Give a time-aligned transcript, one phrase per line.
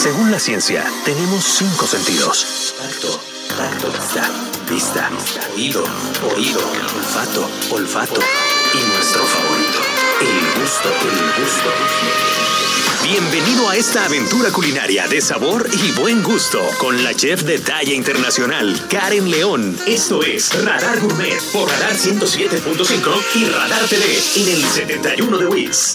[0.00, 2.74] Según la ciencia, tenemos cinco sentidos.
[2.78, 3.20] Tacto,
[3.54, 4.30] tacto, vista,
[4.70, 5.10] vista,
[5.54, 5.84] oído,
[6.34, 6.58] oído,
[6.96, 8.18] olfato, olfato
[8.72, 9.78] y nuestro favorito,
[10.22, 11.70] el gusto, el gusto.
[13.04, 17.92] Bienvenido a esta aventura culinaria de sabor y buen gusto con la chef de talla
[17.92, 19.78] internacional, Karen León.
[19.86, 25.94] Esto es Radar Gourmet por Radar 107.5 y Radar TV en el 71 de Wiz.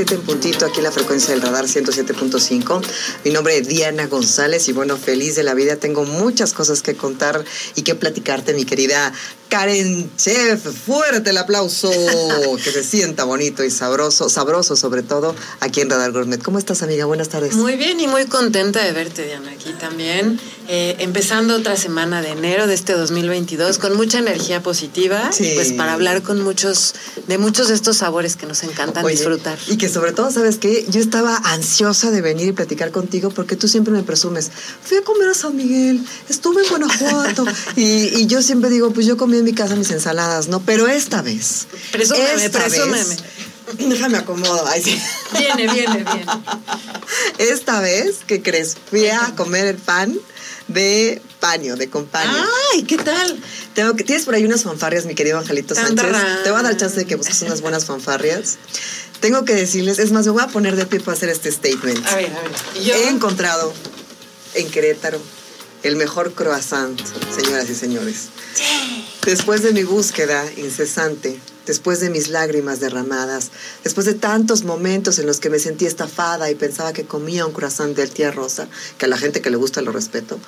[0.00, 0.90] 7, 7, 7 en aquí la
[1.28, 2.82] del radar 107.5.
[3.24, 5.76] Mi nombre es Diana González y bueno, feliz de la vida.
[5.76, 9.12] Tengo muchas cosas que contar y que platicarte, mi querida
[9.48, 10.62] Karen Chef.
[10.62, 11.90] Fuerte el aplauso,
[12.64, 16.42] que se sienta bonito y sabroso, sabroso sobre todo aquí en Radar Gourmet.
[16.42, 17.04] ¿Cómo estás, amiga?
[17.04, 17.54] Buenas tardes.
[17.54, 20.40] Muy bien y muy contenta de verte, Diana, aquí también.
[20.68, 25.48] Eh, empezando otra semana de enero de este 2022 con mucha energía positiva Sí.
[25.48, 26.94] y pues para hablar con muchos
[27.26, 29.58] de muchos de estos sabores que nos encantan Oye, disfrutar.
[29.68, 30.86] Y que sobre todo, ¿sabes qué?
[30.88, 34.48] Yo estaba ansiosa de venir y platicar contigo porque tú siempre me presumes.
[34.84, 37.44] Fui a comer a San Miguel, estuve en Guanajuato.
[37.76, 37.82] y,
[38.20, 40.60] y yo siempre digo, pues yo comí en mi casa mis ensaladas, ¿no?
[40.60, 41.66] Pero esta vez.
[41.90, 42.98] Presúmeme, esta presúmeme.
[42.98, 43.18] vez-
[43.88, 44.64] déjame acomodo.
[44.68, 45.00] Ay, sí.
[45.36, 46.26] Viene, viene, viene.
[47.38, 48.76] Esta vez, ¿qué crees?
[48.88, 50.16] Fui a comer el pan
[50.68, 52.46] de paño, de compañía.
[52.72, 53.38] Ay, ¿qué tal?
[53.74, 56.06] Tengo que, tienes por ahí unas fanfarrias, mi querido Angelito Sánchez.
[56.44, 58.58] Te voy a dar chance de que busques unas buenas fanfarrias.
[59.20, 62.06] Tengo que decirles, es más, me voy a poner de pie para hacer este statement.
[62.06, 62.52] A ver, a ver.
[62.96, 63.72] He encontrado
[64.54, 65.20] en Querétaro
[65.82, 67.00] el mejor croissant,
[67.34, 68.28] señoras y señores.
[69.24, 73.50] Después de mi búsqueda incesante, después de mis lágrimas derramadas,
[73.84, 77.52] después de tantos momentos en los que me sentí estafada y pensaba que comía un
[77.52, 80.38] croissant del tía Rosa, que a la gente que le gusta lo respeto,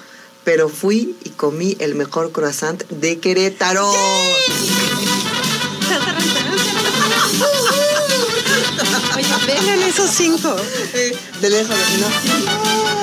[0.45, 3.91] pero fui y comí el mejor croissant de Querétaro.
[9.17, 10.57] Oye, vengan esos cinco.
[11.41, 13.02] De lejos, ¿no?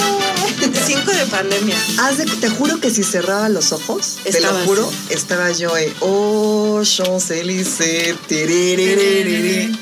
[0.86, 1.76] Cinco de pandemia.
[2.00, 5.94] Haz de- te juro que si cerraba los ojos, te lo juro, estaba yo en
[6.02, 8.16] Oh, Champs-Élysées.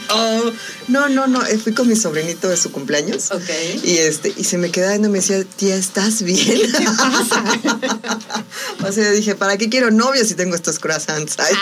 [0.10, 0.52] Oh.
[0.88, 1.46] No, no, no.
[1.46, 3.32] eh, Fui con mi sobrinito de su cumpleaños.
[3.32, 3.50] Ok.
[3.84, 6.62] Y este, y se me quedaba y me decía, tía, ¿estás bien?
[8.88, 11.36] o sea, dije, ¿para qué quiero novio si tengo estos croissants?
[11.40, 11.54] Ay.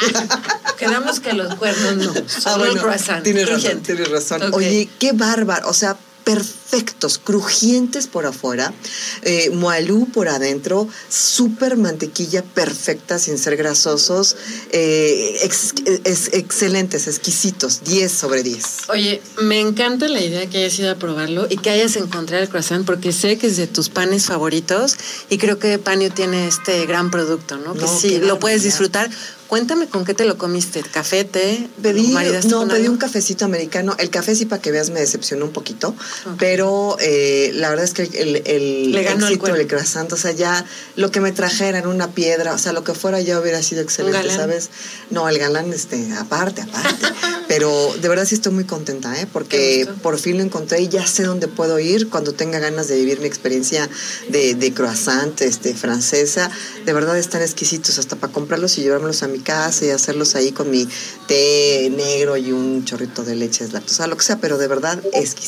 [0.78, 2.14] Quedamos que los cuernos no.
[2.14, 3.24] Solo Ah, bueno, croissant.
[3.24, 4.54] Tienes razón, tienes razón.
[4.54, 5.70] Oye, qué bárbaro.
[5.70, 8.74] O sea, perfectos, crujientes por afuera,
[9.22, 14.36] eh, moalú por adentro, súper mantequilla perfecta, sin ser grasosos,
[14.72, 18.66] eh, ex- es- excelentes, exquisitos, 10 sobre 10.
[18.90, 22.50] Oye, me encanta la idea que hayas ido a probarlo y que hayas encontrado el
[22.50, 24.98] croissant porque sé que es de tus panes favoritos
[25.30, 27.74] y creo que Panio tiene este gran producto, ¿no?
[27.76, 29.10] Que No, sí, lo puedes disfrutar.
[29.48, 32.94] Cuéntame con qué te lo comiste, café, té, Pedí, ¿Lo maridaste no, pedí algo?
[32.94, 33.96] un cafecito americano.
[34.00, 35.96] El café sí, para que veas, me decepcionó un poquito.
[36.40, 40.32] Pero eh, la verdad es que el, el Le ganó el éxito croissant, o sea,
[40.32, 43.82] ya lo que me trajeran, una piedra, o sea, lo que fuera ya hubiera sido
[43.82, 44.36] excelente.
[44.36, 44.70] ¿sabes?
[45.12, 47.06] No, el galán, este, aparte, aparte.
[47.48, 49.28] pero de verdad sí estoy muy contenta, ¿eh?
[49.32, 52.96] Porque por fin lo encontré y ya sé dónde puedo ir cuando tenga ganas de
[52.98, 53.90] vivir mi experiencia
[54.30, 56.50] de, de croissant este, francesa.
[56.86, 60.52] De verdad están exquisitos hasta para comprarlos y llevármelos a mi casa y hacerlos ahí
[60.52, 60.88] con mi
[61.28, 65.02] té negro y un chorrito de leche lactosa, lo que sea, pero de verdad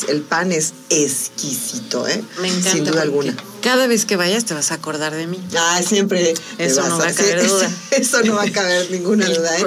[0.08, 2.22] el pan es exquisito, ¿eh?
[2.40, 2.70] Me encanta.
[2.70, 3.36] Sin duda alguna.
[3.62, 5.40] Cada vez que vayas te vas a acordar de mí.
[5.56, 6.34] Ah, siempre.
[6.58, 7.70] Eso no va a caber sí, duda.
[7.90, 9.64] Eso no va a caber ninguna duda, ¿eh?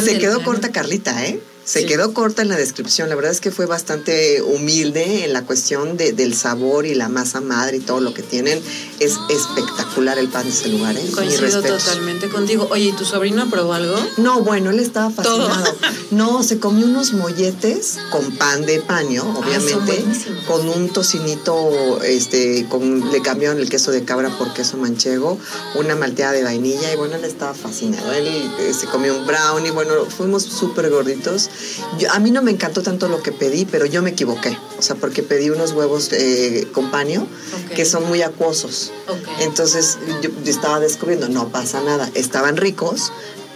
[0.00, 1.40] Y se quedó corta Carlita, ¿eh?
[1.66, 1.86] Se Sí.
[1.86, 3.08] quedó corta en la descripción.
[3.08, 7.08] La verdad es que fue bastante humilde en la cuestión de- del sabor y la
[7.08, 8.62] masa madre y todo lo que tienen.
[9.00, 11.04] Es espectacular el pan de ese lugar, ¿eh?
[11.12, 12.68] Coincido totalmente contigo.
[12.70, 13.96] Oye, ¿y tu sobrino probó algo?
[14.16, 15.48] No, bueno, él estaba Todo.
[15.48, 15.76] fascinado.
[16.12, 20.44] No, se comió unos molletes con pan de paño, Ah, obviamente, buenísimos.
[20.46, 25.36] con un tocinito, este, con, le cambiaron el queso de cabra por queso manchego,
[25.74, 28.12] una malteada de vainilla y bueno, él estaba fascinado.
[28.12, 28.28] Él
[28.60, 31.50] eh, se comió un brownie, bueno, fuimos súper gorditos.
[31.98, 34.82] Yo- a mí no me encantó tanto lo que pedí, pero yo me equivoqué, o
[34.82, 37.22] sea, porque pedí unos huevos eh, con paño
[37.66, 37.74] Ok.
[37.74, 38.92] que son muy acuosos.
[39.08, 39.16] Ok.
[39.40, 43.12] Entonces yo estaba descubriendo, no pasa nada, estaban ricos,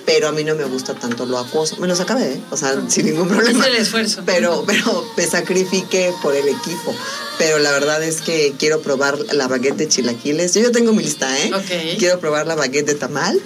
[0.07, 1.77] pero a mí no me gusta tanto lo acuoso.
[1.77, 2.41] Me los acabé, ¿eh?
[2.51, 3.61] o sea, sin ningún problema.
[3.61, 4.23] Es el esfuerzo.
[4.27, 6.95] Pero, pero me sacrifiqué por el equipo.
[7.39, 10.55] Pero la verdad es que quiero probar la baguette de chilaquiles.
[10.55, 11.53] Yo ya tengo mi lista, ¿eh?
[11.55, 11.99] Ok.
[11.99, 13.41] Quiero probar la baguette de tamal.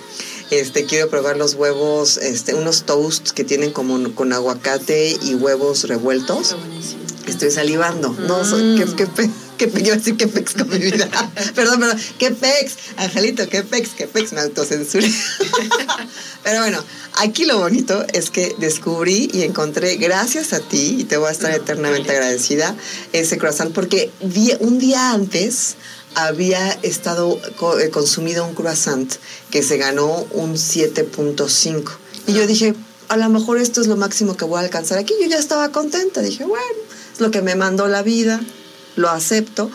[0.58, 5.84] Este, quiero probar los huevos, este, unos toasts que tienen como con aguacate y huevos
[5.88, 6.54] revueltos.
[7.26, 8.10] Estoy salivando.
[8.28, 8.78] No, soy, Mm.
[8.78, 11.08] qué, qué, pe- qué pe- iba a decir qué pex con mi vida.
[11.54, 11.98] perdón, perdón.
[12.18, 15.10] Qué pex, Angelito, qué pex, qué pex, me autocensuré.
[16.44, 16.84] Pero bueno,
[17.16, 21.32] aquí lo bonito es que descubrí y encontré, gracias a ti, y te voy a
[21.32, 22.76] estar eternamente agradecida,
[23.12, 24.10] ese croissant, porque
[24.60, 25.76] un día antes
[26.14, 27.40] había estado
[27.78, 29.12] eh, consumido un croissant
[29.50, 31.92] que se ganó un 7.5.
[32.26, 32.74] Y yo dije,
[33.08, 35.14] a lo mejor esto es lo máximo que voy a alcanzar aquí.
[35.20, 36.20] Yo ya estaba contenta.
[36.20, 36.64] Dije, bueno,
[37.12, 38.40] es lo que me mandó la vida,
[38.96, 39.70] lo acepto.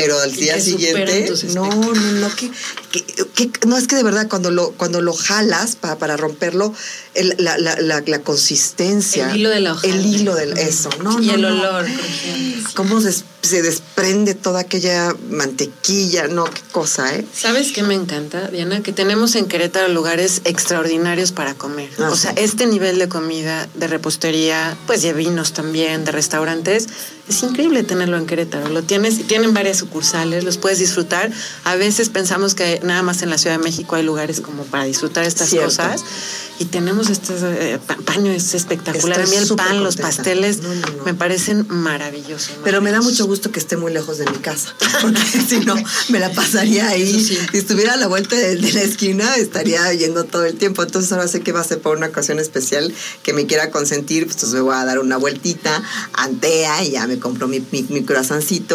[0.00, 2.50] Pero al día siguiente, no, no, no, que,
[2.92, 3.04] que-
[3.48, 6.72] que- no es que de verdad cuando lo, cuando lo jalas para, para romperlo,
[7.14, 9.30] el- la, la, la, la consistencia.
[9.30, 9.86] El hilo de la hoja.
[9.86, 11.48] El hilo de eso, no, Y no, el no.
[11.48, 11.86] olor.
[12.74, 17.24] Cómo se desprende toda aquella mantequilla, no, qué cosa, ¿eh?
[17.32, 18.82] ¿Sabes qué me encanta, Diana?
[18.82, 21.88] Que tenemos en Querétaro lugares extraordinarios para comer.
[21.98, 22.38] Ah, o sea, sí.
[22.40, 26.86] este nivel de comida, de repostería, pues de vinos también, de restaurantes,
[27.28, 28.68] es increíble tenerlo en Querétaro.
[28.68, 31.30] Lo tienes, y tienen varias sucursales, los puedes disfrutar.
[31.64, 34.84] A veces pensamos que nada más en la Ciudad de México hay lugares como para
[34.84, 35.66] disfrutar estas Cierto.
[35.68, 36.02] cosas.
[36.58, 37.34] Y tenemos este
[37.74, 39.20] eh, pa- paño, es espectacular.
[39.20, 41.04] Estoy a mí el pan, los pasteles, No, no, no.
[41.04, 42.52] me parecen maravillosos.
[42.64, 45.74] Pero me da mucho gusto que esté muy lejos de mi casa, porque si no,
[46.08, 47.22] me la pasaría ahí.
[47.24, 47.38] Sí.
[47.52, 50.82] Si estuviera a la vuelta de, de la esquina, estaría yendo todo el tiempo.
[50.82, 52.92] Entonces ahora sé que va a ser por una ocasión especial
[53.22, 55.82] que me quiera consentir, pues entonces me voy a dar una vueltita,
[56.14, 57.86] antea, y ya me compro mi, mi,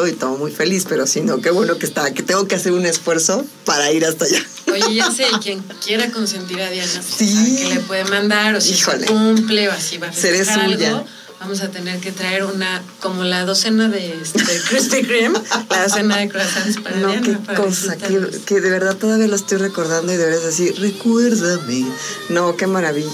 [0.07, 0.85] y todo muy feliz.
[0.87, 4.06] Pero si no, qué bueno que está, que tengo que hacer un esfuerzo para ir
[4.06, 4.44] hasta allá.
[4.71, 7.57] Oye, ya sé, quien quiera consentir a Diana, Sí.
[7.68, 9.00] que le puede mandar, o si Híjole.
[9.00, 10.88] se cumple, o así va a Seré festejar suya.
[10.89, 11.06] algo,
[11.39, 14.39] vamos a tener que traer una, como la docena de este,
[14.69, 15.39] Krispy Kreme,
[15.69, 17.25] la docena de croissants para No, Diana.
[17.25, 21.86] qué para cosa, que, que de verdad todavía lo estoy recordando y deberías decir, recuérdame.
[22.30, 23.09] No, qué maravilla.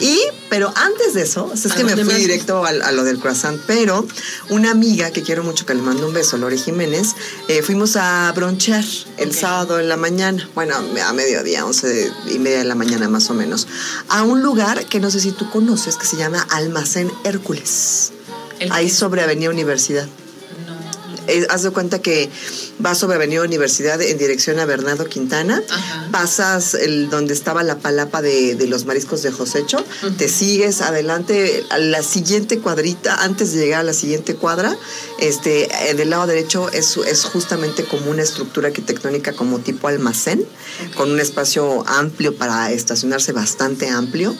[0.00, 0.20] Y,
[0.52, 4.06] pero antes de eso, es ¿A que me fui directo a, lo del croissant, pero
[4.50, 7.14] una amiga que quiero mucho, que le mando un beso, Lore Jiménez,
[7.48, 8.84] eh, fuimos a bronchear
[9.16, 13.30] el sábado en la mañana, bueno, a mediodía, once y media de la mañana más
[13.30, 13.66] o menos,
[14.10, 18.12] a un lugar que no sé si tú conoces, que se llama Almacén Hércules.
[18.68, 20.06] Ahí sobre Avenida Universidad.
[21.28, 22.28] Eh, haz de cuenta que
[22.78, 26.08] vas sobre Avenida Universidad en dirección a Bernardo Quintana, Ajá.
[26.10, 29.84] pasas el, donde estaba la palapa de, de los mariscos de Josecho,
[30.18, 34.76] te sigues adelante a la siguiente cuadrita, antes de llegar a la siguiente cuadra,
[35.20, 40.44] este, eh, del lado derecho es, es justamente como una estructura arquitectónica como tipo almacén,
[40.96, 44.36] con un espacio amplio para estacionarse bastante amplio.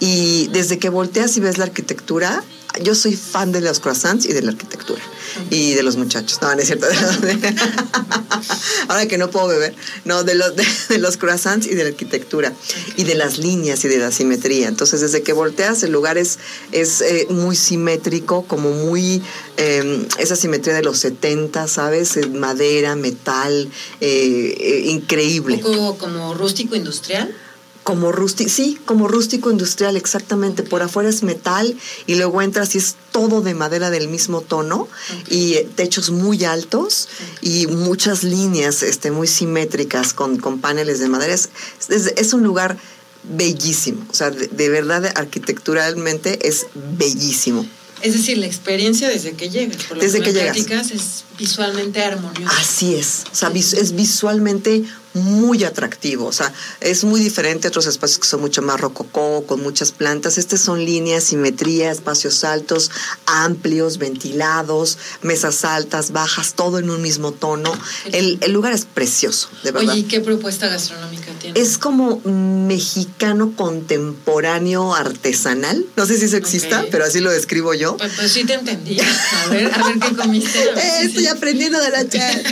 [0.00, 2.42] Y desde que volteas y ves la arquitectura,
[2.80, 5.02] yo soy fan de los croissants y de la arquitectura.
[5.50, 6.38] Y de los muchachos.
[6.42, 6.86] No, no es cierto.
[8.88, 9.74] Ahora que no puedo beber.
[10.04, 12.52] No, de los, de, los croissants y de la arquitectura.
[12.96, 14.68] Y de las líneas y de la simetría.
[14.68, 16.38] Entonces, desde que volteas, el lugar es,
[16.72, 19.22] es eh, muy simétrico, como muy.
[19.56, 22.16] eh, esa simetría de los 70, ¿sabes?
[22.16, 23.70] Eh, Madera, metal,
[24.00, 25.56] eh, increíble.
[25.56, 27.34] Un poco como rústico industrial.
[27.82, 30.62] Como rústico, sí, como rústico industrial, exactamente.
[30.62, 31.76] Por afuera es metal
[32.06, 34.88] y luego entras y es todo de madera del mismo tono
[35.28, 37.08] y eh, techos muy altos
[37.40, 41.34] y muchas líneas este, muy simétricas con, con paneles de madera.
[41.34, 42.78] Es, un lugar
[43.24, 47.66] bellísimo, o sea, de verdad arquitecturalmente es bellísimo.
[48.02, 49.84] Es decir, la experiencia desde que llegas.
[49.84, 50.56] Por lo Desde me que llegas.
[50.56, 52.54] platicas, es visualmente armoniosa.
[52.58, 57.86] Así es, o sea, es visualmente muy atractivo, o sea, es muy diferente a otros
[57.86, 60.38] espacios que son mucho más rococó, con muchas plantas.
[60.38, 62.90] Estos son líneas, simetría, espacios altos,
[63.26, 67.72] amplios, ventilados, mesas altas, bajas, todo en un mismo tono.
[68.12, 69.92] El, el lugar es precioso, de verdad.
[69.92, 71.31] Oye, ¿y qué propuesta gastronómica?
[71.54, 75.84] Es como mexicano contemporáneo artesanal.
[75.96, 77.96] No sé si eso exista, pero así lo describo yo.
[77.96, 78.98] Pues, pues sí te entendí.
[79.00, 80.58] A ver, a ver qué comiste.
[80.82, 82.46] Eh, estoy aprendiendo de la chat.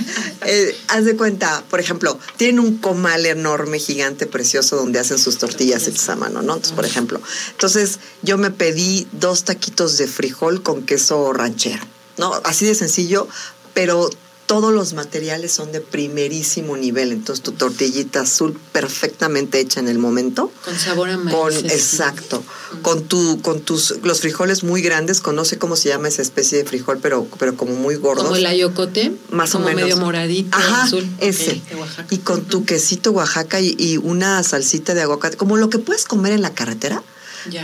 [0.45, 5.39] Eh, haz de cuenta, por ejemplo, tienen un comal enorme, gigante, precioso, donde hacen sus
[5.39, 6.55] tortillas hechas a mano, ¿no?
[6.55, 11.83] Entonces, por ejemplo, entonces yo me pedí dos taquitos de frijol con queso ranchero,
[12.19, 12.33] ¿no?
[12.45, 13.29] Así de sencillo,
[13.75, 14.11] pero
[14.51, 17.13] todos los materiales son de primerísimo nivel.
[17.13, 20.51] Entonces tu tortillita azul perfectamente hecha en el momento.
[20.65, 21.37] Con sabor a maíz.
[21.37, 22.43] Con, exacto.
[22.83, 26.23] Con tu, con tus, los frijoles muy grandes, con no sé cómo se llama esa
[26.23, 28.25] especie de frijol, pero, pero como muy gordos.
[28.25, 29.13] Como el ayocote.
[29.31, 29.83] Más o como menos.
[29.83, 31.09] medio moradito, Ajá, azul.
[31.21, 31.53] ese.
[31.53, 31.63] De.
[32.11, 36.07] Y con tu quesito Oaxaca y, y una salsita de aguacate, como lo que puedes
[36.07, 37.05] comer en la carretera,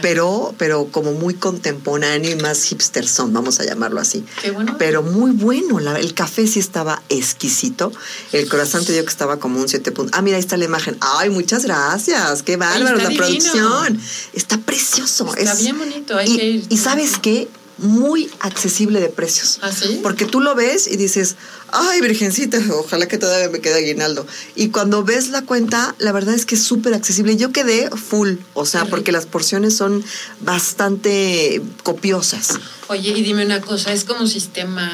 [0.02, 4.24] Pero, pero como muy contemporáneo y más hipster son, vamos a llamarlo así.
[4.42, 4.76] Qué bueno.
[4.78, 7.92] Pero muy bueno, la- el café sí estaba exquisito.
[8.32, 10.12] El corazón te digo que estaba como un 7 puntos.
[10.18, 10.96] Ah, mira, ahí está la imagen.
[11.00, 12.42] Ay, muchas gracias.
[12.42, 13.24] Qué bárbaro la divino.
[13.26, 14.00] producción.
[14.32, 15.34] Está precioso.
[15.36, 16.66] Está Es- bien bonito, hay y, que ir.
[16.68, 17.48] y sabes qué?
[17.78, 19.58] Muy accesible de precios.
[19.62, 20.00] ¿Ah, sí?
[20.02, 21.36] Porque tú lo ves y dices,
[21.72, 24.26] ay, virgencita, ojalá que todavía me quede aguinaldo.
[24.54, 27.36] Y cuando ves la cuenta, la verdad es que es súper accesible.
[27.36, 30.04] Yo quedé full, o sea, porque las porciones son
[30.40, 32.58] bastante copiosas.
[32.88, 34.88] Oye, y dime una cosa, ¿es como sistema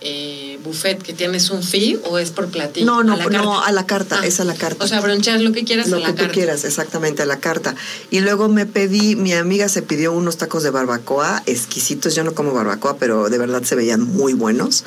[0.00, 2.86] eh, buffet que tienes un fee o es por platillo?
[2.86, 3.66] No, no, A la no, carta.
[3.66, 4.84] a la carta, Ah, es a la carta.
[4.84, 6.32] O sea, bronchar lo que quieras lo a la que tú carta.
[6.32, 7.74] quieras, exactamente, a la carta.
[8.10, 12.14] Y luego me pedí, mi amiga se pidió unos tacos de barbacoa exquisitos.
[12.14, 14.84] Yo no como barbacoa, pero de verdad se veían muy buenos.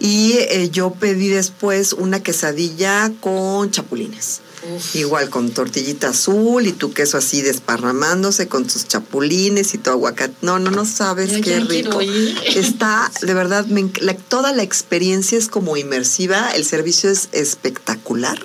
[0.00, 4.40] Y eh, yo pedí después una quesadilla con chapulines.
[4.62, 4.94] Uf.
[4.96, 10.34] Igual con tortillita azul y tu queso así desparramándose con tus chapulines y tu aguacate.
[10.42, 12.00] No, no, no sabes qué rico.
[12.44, 18.38] Está, de verdad, me la- toda la experiencia es como inmersiva, el servicio es espectacular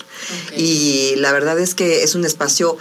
[0.55, 2.77] y la verdad es que es un espacio,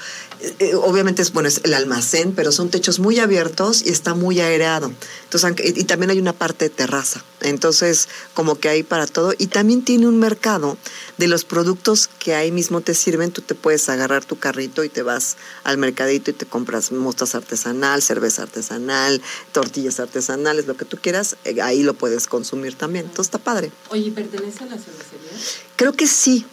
[0.58, 4.40] eh, obviamente es bueno, es el almacén, pero son techos muy abiertos y está muy
[4.40, 4.92] aereado.
[5.24, 7.24] Entonces, y, y también hay una parte de terraza.
[7.40, 9.34] Entonces, como que hay para todo.
[9.36, 10.78] Y también tiene un mercado
[11.18, 13.32] de los productos que ahí mismo te sirven.
[13.32, 17.38] Tú te puedes agarrar tu carrito y te vas al mercadito y te compras mostaza
[17.38, 19.20] artesanal, cerveza artesanal,
[19.52, 21.36] tortillas artesanales, lo que tú quieras.
[21.44, 23.04] eh, ahí lo puedes consumir también.
[23.06, 23.70] Entonces, está padre.
[23.90, 25.32] Oye, ¿pertenece a la cervecería?
[25.76, 26.46] Creo que sí.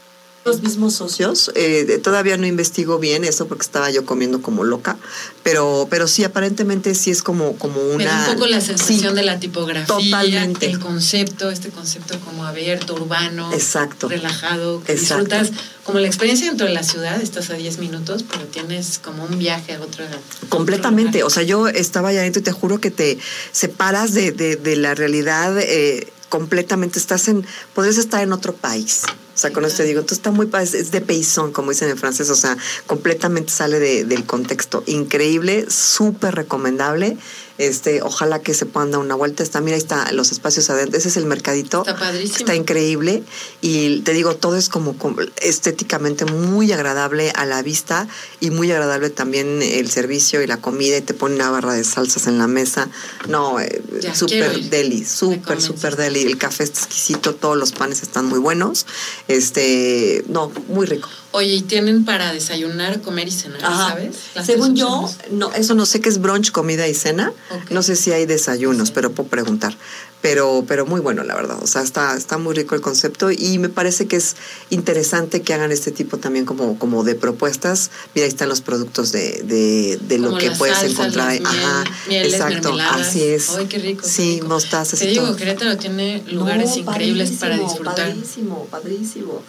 [0.43, 4.97] Los mismos socios, eh, todavía no investigo bien eso porque estaba yo comiendo como loca,
[5.43, 8.27] pero, pero sí, aparentemente sí es como, como una...
[8.27, 10.65] un poco la sensación Sí, de la tipografía, totalmente.
[10.65, 14.09] el concepto, este concepto como abierto, urbano, Exacto.
[14.09, 15.25] relajado, que Exacto.
[15.25, 15.51] disfrutas
[15.83, 19.37] como la experiencia dentro de la ciudad, estás a 10 minutos, pero tienes como un
[19.37, 20.05] viaje a otro
[20.49, 21.19] Completamente.
[21.19, 23.17] otro O sea, yo estaba allá adentro y te juro que te
[23.51, 26.97] separas de, de, de la realidad eh, completamente.
[26.99, 29.03] Estás en, podrías estar en otro país.
[29.41, 31.97] Sea, con eso te digo, entonces está muy padre, es de payson, como dicen en
[31.97, 32.55] francés, o sea,
[32.85, 34.83] completamente sale de- del contexto.
[34.85, 37.17] Increíble, súper recomendable.
[37.57, 39.43] Este, ojalá que se puedan dar una vuelta.
[39.43, 40.97] Está, mira, ahí está los espacios adentro.
[40.97, 41.81] Ese es el mercadito.
[41.81, 42.37] Está padrísimo.
[42.37, 43.23] Está increíble.
[43.61, 48.07] Y te digo, todo es como, como estéticamente muy agradable a la vista
[48.39, 50.97] y muy agradable también el servicio y la comida.
[50.97, 52.89] Y te ponen una barra de salsas en la mesa.
[53.27, 53.81] No, eh,
[54.13, 56.23] súper deli, súper, súper deli.
[56.23, 58.85] El café está exquisito, todos los panes están muy buenos.
[59.27, 61.09] Este, no, muy rico.
[61.31, 63.89] Oye, ¿y tienen para desayunar, comer y cenar, Ajá.
[63.89, 64.15] sabes?
[64.35, 67.31] Las Según yo, no, eso no sé qué es brunch, comida y cena.
[67.69, 69.75] No sé si hay desayunos, pero puedo preguntar.
[70.21, 71.57] Pero, pero muy bueno, la verdad.
[71.63, 74.35] O sea, está, está muy rico el concepto y me parece que es
[74.69, 77.89] interesante que hagan este tipo también como, como de propuestas.
[78.13, 81.29] Mira, ahí están los productos de, de, de lo Como que puedes salsas, encontrar.
[81.31, 82.69] miel- Ajá, mieles, exacto.
[82.69, 83.07] mermeladas.
[83.07, 83.49] Así es.
[83.49, 84.03] Ay, qué rico.
[84.03, 84.47] qué Sí, rico.
[84.47, 85.35] mostazas Te y digo, todo.
[85.37, 87.95] Querétaro tiene lugares No, increíbles para disfrutar.
[88.09, 89.41] Padrísimo, padrísimo.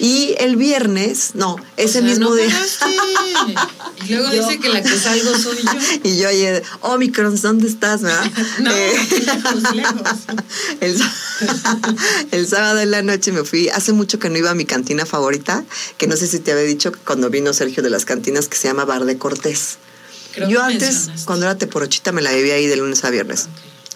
[0.00, 2.48] Y el viernes, no, ese O sea, mismo no día.
[4.06, 5.70] Y luego Yo- dice que la que salgo soy yo.
[6.02, 8.24] Y yo ayer, Omicron, ¿dónde estás, verdad?
[8.60, 8.92] No, Eh,
[9.26, 10.18] lejos, lejos.
[10.80, 11.12] el, sá-
[12.30, 15.06] el sábado en la noche me fui, hace mucho que no iba a mi cantina
[15.06, 15.64] favorita,
[15.98, 18.56] que no sé si te había dicho que cuando vino Sergio de las cantinas, que
[18.56, 19.78] se llama Bar de Cortés.
[20.34, 21.26] Creo yo antes, mencionaste.
[21.26, 23.48] cuando era teporochita, me la bebía ahí de lunes a viernes.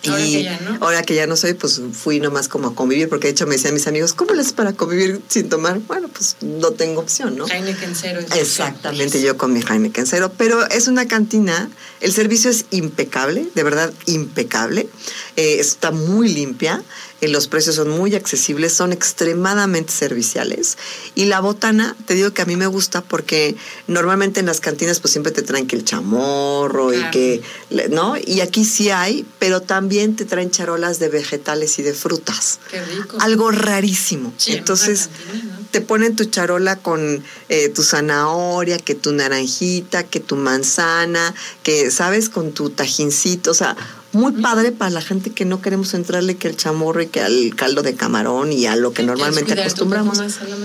[0.09, 0.79] Ahora y que ya no.
[0.81, 3.57] ahora que ya no soy, pues fui nomás como a convivir, porque de hecho me
[3.57, 5.79] decían mis amigos, ¿cómo le haces para convivir sin tomar?
[5.81, 7.47] Bueno, pues no tengo opción, ¿no?
[7.47, 8.21] Heineken cero.
[8.21, 9.25] es Exactamente, opción.
[9.25, 13.93] yo con mi Heineken cero, pero es una cantina, el servicio es impecable, de verdad
[14.07, 14.89] impecable,
[15.37, 16.83] eh, está muy limpia,
[17.21, 20.79] eh, los precios son muy accesibles, son extremadamente serviciales
[21.15, 23.55] y la botana, te digo que a mí me gusta porque
[23.87, 27.43] normalmente en las cantinas pues siempre te traen que el chamorro y que,
[27.91, 28.15] ¿no?
[28.17, 32.61] Y aquí sí hay, pero también te traen charolas de vegetales y de frutas.
[32.71, 33.19] Qué rico.
[33.21, 34.33] Algo rarísimo.
[34.37, 35.67] Sí, Entonces, cantina, ¿no?
[35.71, 41.91] te ponen tu charola con eh, tu zanahoria, que tu naranjita, que tu manzana, que,
[41.91, 42.29] ¿sabes?
[42.29, 43.77] Con tu tajincito, o sea,
[44.13, 47.55] muy padre para la gente que no queremos entrarle que el chamorro y que al
[47.55, 50.19] caldo de camarón y a lo que normalmente acostumbramos.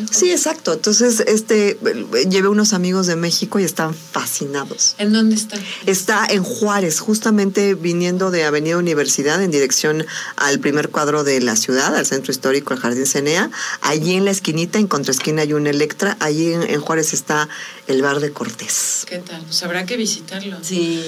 [0.10, 0.74] Sí, exacto.
[0.74, 1.78] Entonces, este,
[2.30, 4.96] llevé unos amigos de México y están fascinados.
[4.98, 5.58] ¿En dónde está?
[5.86, 10.06] Está en Juárez, justamente viniendo de Avenida Universidad en dirección
[10.38, 13.52] al primer cuadro de la ciudad, al centro histórico, al Jardín Cenea.
[13.82, 16.18] Allí en la esquinita, en contraesquina hay un Electra.
[16.20, 17.48] Allí en, Juárez está
[17.88, 19.06] el bar de Cortés.
[19.08, 19.42] ¿Qué tal?
[19.44, 20.58] Pues habrá que visitarlo.
[20.62, 21.02] Sí.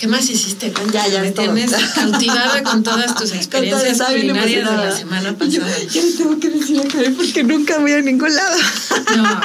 [0.00, 0.72] ¿Qué más hiciste?
[0.94, 5.78] Ya, ya me tienes cautivada con todas tus experiencias culinarias de la semana pasada.
[5.92, 8.56] Yo, le tengo que decir a Karen porque nunca voy a ningún lado.
[9.18, 9.40] No,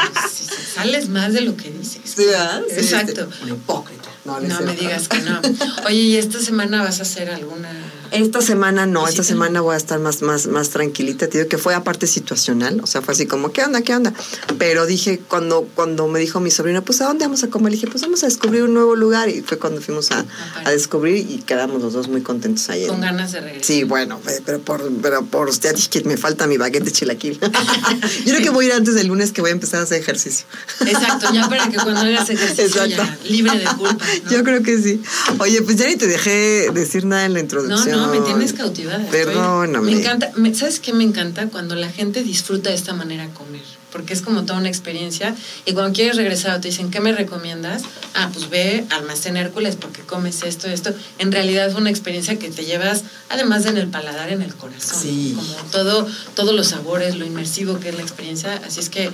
[0.74, 2.00] sales más de lo que dices.
[2.06, 2.64] Sí, ¿verdad?
[2.70, 3.30] Exacto.
[3.44, 4.10] un hipócrita.
[4.24, 5.42] No, no me digas que no.
[5.88, 7.70] Oye, ¿y esta semana vas a hacer alguna
[8.16, 11.28] esta semana no, esta semana voy a estar más, más, más tranquilita.
[11.28, 13.82] Te digo que fue aparte situacional, o sea, fue así como, ¿qué onda?
[13.82, 14.14] ¿Qué onda?
[14.58, 17.72] Pero dije, cuando, cuando me dijo mi sobrina, pues ¿a dónde vamos a comer?
[17.72, 19.30] Le dije, pues vamos a descubrir un nuevo lugar.
[19.30, 20.26] Y fue cuando fuimos a,
[20.64, 22.88] a descubrir y quedamos los dos muy contentos ayer.
[22.88, 23.64] Con ganas de regresar.
[23.64, 27.40] Sí, bueno, pero por, pero por usted que me falta mi baguette de chilaquil.
[28.26, 30.00] Yo creo que voy a ir antes del lunes que voy a empezar a hacer
[30.00, 30.46] ejercicio.
[30.82, 34.06] Exacto, ya para que cuando hagas ejercicio ya libre de culpa.
[34.30, 35.02] Yo creo que sí.
[35.40, 37.98] Oye, pues ya ni te dejé decir nada en la introducción.
[37.98, 39.06] No, no, me tienes cautivada.
[39.10, 39.92] Perdóname.
[39.92, 41.48] Me encanta, ¿sabes qué me encanta?
[41.48, 45.36] Cuando la gente disfruta de esta manera comer, porque es como toda una experiencia.
[45.66, 47.84] Y cuando quieres regresar te dicen, ¿qué me recomiendas?
[48.14, 50.94] Ah, pues ve Almacén Hércules porque comes esto, esto.
[51.18, 55.00] En realidad es una experiencia que te llevas, además en el paladar, en el corazón.
[55.02, 55.34] Sí.
[55.36, 58.62] Como todo, todos los sabores, lo inmersivo que es la experiencia.
[58.66, 59.12] Así es que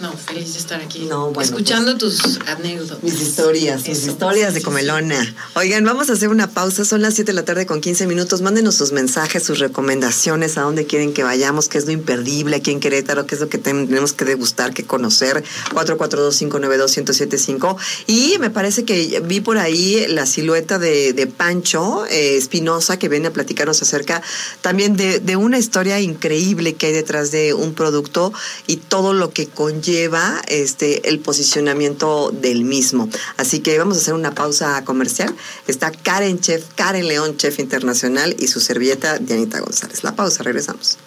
[0.00, 1.04] no, feliz de estar aquí.
[1.04, 3.00] No, bueno, Escuchando pues, tus anécdotas.
[3.02, 5.24] Mis historias, mis historias de comelona.
[5.54, 6.84] Oigan, vamos a hacer una pausa.
[6.84, 8.42] Son las 7 de la tarde con 15 minutos.
[8.42, 12.72] Mándenos sus mensajes, sus recomendaciones, a dónde quieren que vayamos, qué es lo imperdible aquí
[12.72, 15.44] en Querétaro, qué es lo que tenemos que degustar, que conocer.
[15.74, 17.76] 442-592-1075.
[18.08, 23.28] Y me parece que vi por ahí la silueta de, Pancho eh, Espinosa, que viene
[23.28, 24.22] a platicarnos acerca
[24.60, 28.32] también de, de una historia increíble que hay detrás de un producto
[28.66, 33.08] y todo lo que conlleva lleva este, el posicionamiento del mismo.
[33.36, 35.34] Así que vamos a hacer una pausa comercial.
[35.66, 40.02] Está Karen Chef, Karen León, Chef Internacional, y su servieta Dianita González.
[40.04, 40.98] La pausa, regresamos.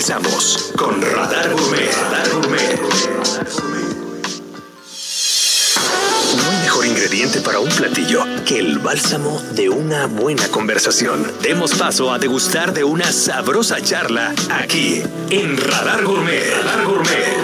[0.00, 1.92] Regresamos con Radar Gourmet.
[1.92, 2.80] Radar Gourmet.
[6.36, 11.30] No hay mejor ingrediente para un platillo que el bálsamo de una buena conversación.
[11.42, 16.50] Demos paso a degustar de una sabrosa charla aquí en Radar Gourmet.
[16.50, 17.39] Radar Gourmet.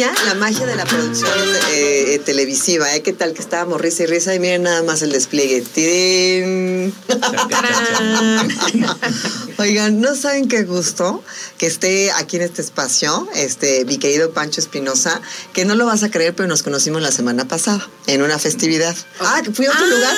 [0.00, 1.30] La magia de la producción
[1.72, 3.02] eh, televisiva, ¿eh?
[3.02, 4.34] ¿Qué tal que estábamos risa y risa?
[4.34, 5.60] Y miren nada más el despliegue.
[9.60, 11.22] Oigan, ¿no saben qué gusto
[11.58, 15.20] que esté aquí en este espacio, este, mi querido Pancho Espinosa,
[15.52, 18.96] que no lo vas a creer, pero nos conocimos la semana pasada, en una festividad.
[19.20, 19.86] Ah, fui a otro ah.
[19.86, 20.16] lugar.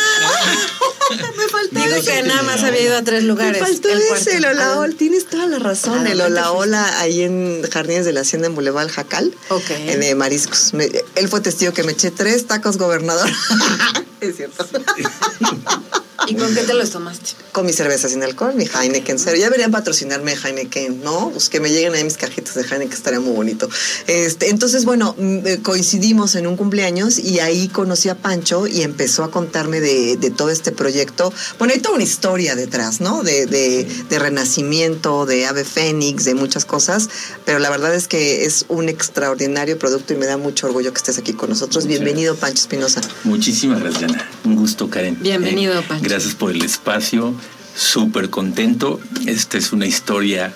[1.37, 3.61] me faltó Digo que nada más había ido a tres lugares.
[3.61, 4.95] Me faltó ese, el Olaol.
[4.95, 6.07] Tienes toda la razón.
[6.07, 9.35] el Olaola ahí en Jardines de la Hacienda en Boulevard Jacal.
[9.49, 9.71] Ok.
[9.71, 10.73] En eh, Mariscos.
[10.73, 13.29] él fue testigo que me eché tres tacos gobernador.
[14.21, 14.65] es cierto.
[16.27, 17.33] ¿Y con qué te los tomaste?
[17.53, 19.37] Con mi cerveza sin alcohol, mi Heineken cero.
[19.37, 21.31] Ya deberían patrocinarme Heineken, ¿no?
[21.31, 23.69] Pues que me lleguen ahí mis cajitas de Heineken, estaría muy bonito.
[24.07, 28.83] Este, entonces, bueno, mm, eh, coincidimos en un cumpleaños y ahí conocí a Pancho y
[28.83, 31.33] empezó a contarme de, todo este proyecto.
[31.59, 33.23] Bueno, hay toda una historia detrás, ¿no?
[33.23, 37.09] De, de, renacimiento, de ave fénix, de muchas cosas,
[37.45, 40.99] pero la verdad es que es un extraordinario producto y me da mucho orgullo que
[40.99, 41.87] estés aquí con nosotros.
[41.87, 43.01] Bienvenido, Pancho Espinosa.
[43.25, 44.31] Muchísimas gracias, Ana.
[44.45, 45.19] Un gusto, Karen.
[45.21, 46.02] Bienvenido, eh, Pancho.
[46.03, 47.35] Gracias por el espacio.
[47.77, 49.01] Súper contento.
[49.27, 50.53] Esta es una historia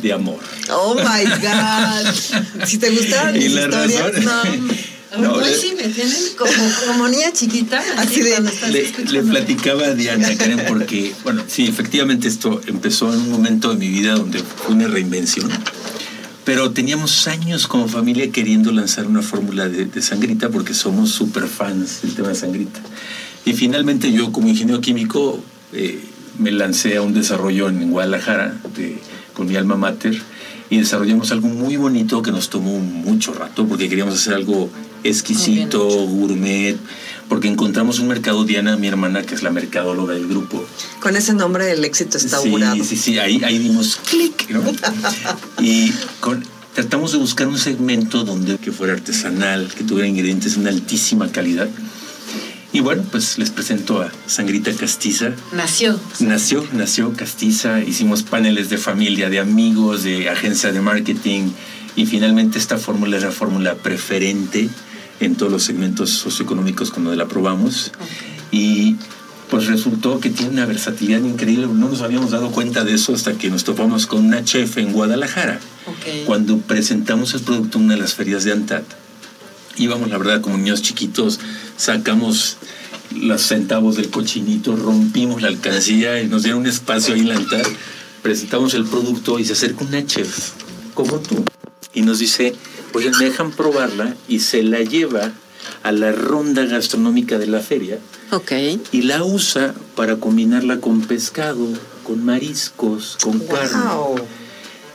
[0.00, 0.38] de amor.
[0.70, 2.66] Oh my God.
[2.66, 4.12] si te gustaron mis historias,
[5.18, 5.34] no.
[5.34, 6.52] pues sí, me tienen como,
[6.86, 7.82] como niña chiquita.
[7.98, 8.40] Así, de,
[9.10, 13.76] le, platicaba a Diana Karen porque, bueno, sí, efectivamente esto empezó en un momento de
[13.76, 15.50] mi vida donde fue una reinvención.
[16.44, 21.46] Pero teníamos años como familia queriendo lanzar una fórmula de, de sangrita porque somos súper
[21.46, 22.80] fans del tema de sangrita.
[23.44, 26.00] Y finalmente yo como ingeniero químico eh,
[26.38, 28.56] me lancé a un desarrollo en Guadalajara
[29.34, 30.20] con mi alma mater
[30.70, 34.70] y desarrollamos algo muy bonito que nos tomó mucho rato porque queríamos hacer algo
[35.04, 36.76] exquisito, gourmet,
[37.28, 40.64] porque encontramos un mercado, Diana, mi hermana, que es la mercadóloga del grupo.
[41.00, 42.82] Con ese nombre el éxito está sí, augurado.
[42.84, 44.62] Sí, sí, ahí, ahí dimos clic, ¿no?
[45.60, 50.60] y con, tratamos de buscar un segmento donde que fuera artesanal, que tuviera ingredientes de
[50.60, 51.68] una altísima calidad.
[52.72, 55.32] Y bueno, pues les presento a Sangrita Castiza.
[55.52, 56.00] Nació.
[56.20, 57.80] Nació, nació Castiza.
[57.80, 61.50] Hicimos paneles de familia, de amigos, de agencia de marketing.
[61.96, 64.70] Y finalmente esta fórmula es la fórmula preferente
[65.20, 67.92] en todos los segmentos socioeconómicos cuando la probamos.
[68.50, 68.96] Y
[69.50, 71.66] pues resultó que tiene una versatilidad increíble.
[71.66, 74.94] No nos habíamos dado cuenta de eso hasta que nos topamos con una chef en
[74.94, 75.60] Guadalajara.
[75.86, 76.24] Ok.
[76.24, 78.84] Cuando presentamos el producto en una de las ferias de Antat,
[79.76, 81.40] íbamos, la verdad, como niños chiquitos,
[81.76, 82.56] sacamos
[83.14, 87.36] los centavos del cochinito, rompimos la alcancía y nos dieron un espacio ahí en la
[87.36, 87.66] Antat,
[88.22, 90.50] presentamos el producto y se acerca una chef,
[90.94, 91.44] como tú,
[91.92, 92.54] y nos dice,
[92.94, 95.32] oigan, me dejan probarla y se la lleva
[95.82, 97.98] a la ronda gastronómica de la feria
[98.30, 98.52] Ok.
[98.92, 101.66] y la usa para combinarla con pescado,
[102.02, 104.22] con mariscos, con carne.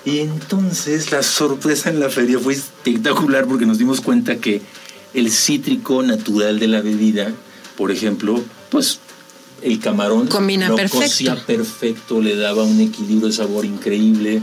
[0.05, 4.61] Y entonces la sorpresa en la feria fue espectacular porque nos dimos cuenta que
[5.13, 7.31] el cítrico natural de la bebida,
[7.75, 8.99] por ejemplo, pues
[9.61, 11.03] el camarón Combina lo perfecto.
[11.03, 14.41] cocía perfecto, le daba un equilibrio de sabor increíble.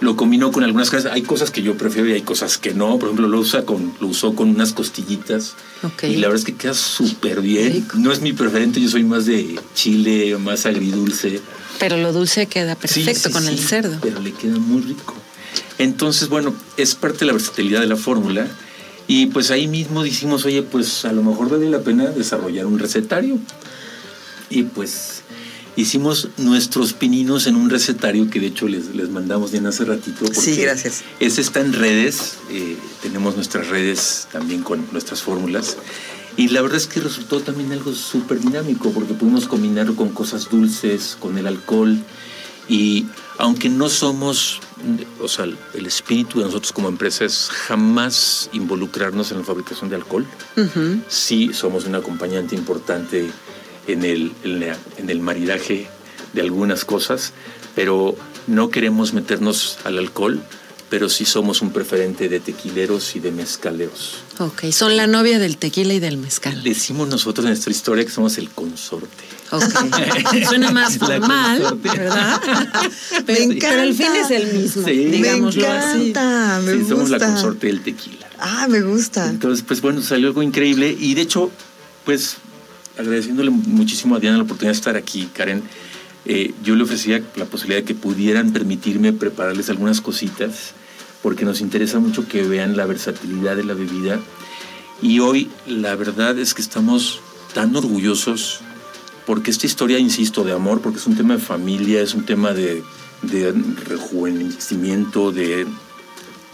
[0.00, 1.12] Lo combinó con algunas cosas.
[1.12, 2.98] Hay cosas que yo prefiero y hay cosas que no.
[2.98, 5.54] Por ejemplo, lo, usa con, lo usó con unas costillitas.
[5.82, 6.04] Ok.
[6.04, 7.86] Y la verdad es que queda súper bien.
[7.98, 11.42] No es mi preferente, yo soy más de chile, más agridulce.
[11.80, 13.98] Pero lo dulce queda perfecto sí, con el sí, cerdo.
[14.00, 15.14] Pero le queda muy rico.
[15.78, 18.46] Entonces, bueno, es parte de la versatilidad de la fórmula.
[19.08, 22.78] Y pues ahí mismo dijimos, oye, pues a lo mejor vale la pena desarrollar un
[22.78, 23.38] recetario.
[24.50, 25.22] Y pues
[25.76, 30.26] hicimos nuestros pininos en un recetario que de hecho les, les mandamos bien hace ratito.
[30.32, 31.02] Sí, gracias.
[31.18, 35.76] Ese está en redes, eh, tenemos nuestras redes también con nuestras fórmulas.
[36.36, 40.48] Y la verdad es que resultó también algo súper dinámico porque pudimos combinarlo con cosas
[40.48, 41.98] dulces, con el alcohol.
[42.68, 43.06] Y
[43.38, 44.60] aunque no somos,
[45.20, 49.96] o sea, el espíritu de nosotros como empresa es jamás involucrarnos en la fabricación de
[49.96, 50.24] alcohol,
[50.56, 51.00] Ujú.
[51.08, 53.28] sí somos un acompañante importante
[53.88, 55.88] en el, en, la- en el maridaje
[56.32, 57.32] de algunas cosas,
[57.74, 58.14] pero
[58.46, 60.40] no queremos meternos al alcohol,
[60.90, 64.16] pero sí somos un preferente de tequileros y de mezcaleros.
[64.38, 64.64] Ok.
[64.72, 66.62] Son la novia del tequila y del mezcal.
[66.64, 69.24] Decimos nosotros en nuestra historia que somos el consorte.
[69.52, 69.62] Ok.
[70.48, 71.78] Suena más formal.
[71.82, 72.40] ¿verdad?
[73.12, 73.68] Me Pero, encanta.
[73.68, 74.90] pero el fin es el mismo, Sí.
[74.96, 76.08] Me digámoslo así.
[76.10, 76.94] encanta, me sí, gusta.
[76.94, 78.28] somos la consorte del tequila.
[78.40, 79.28] Ah, me gusta.
[79.28, 81.50] Entonces, pues bueno, salió algo increíble y de hecho,
[82.04, 82.36] pues
[82.98, 85.62] agradeciéndole muchísimo a Diana la oportunidad de estar aquí, Karen,
[86.26, 90.72] eh, yo le ofrecía la posibilidad de que pudieran permitirme prepararles algunas cositas,
[91.22, 94.20] porque nos interesa mucho que vean la versatilidad de la bebida.
[95.02, 97.20] Y hoy la verdad es que estamos
[97.54, 98.60] tan orgullosos,
[99.26, 102.52] porque esta historia, insisto, de amor, porque es un tema de familia, es un tema
[102.52, 102.82] de,
[103.22, 105.66] de rejuvenecimiento, de,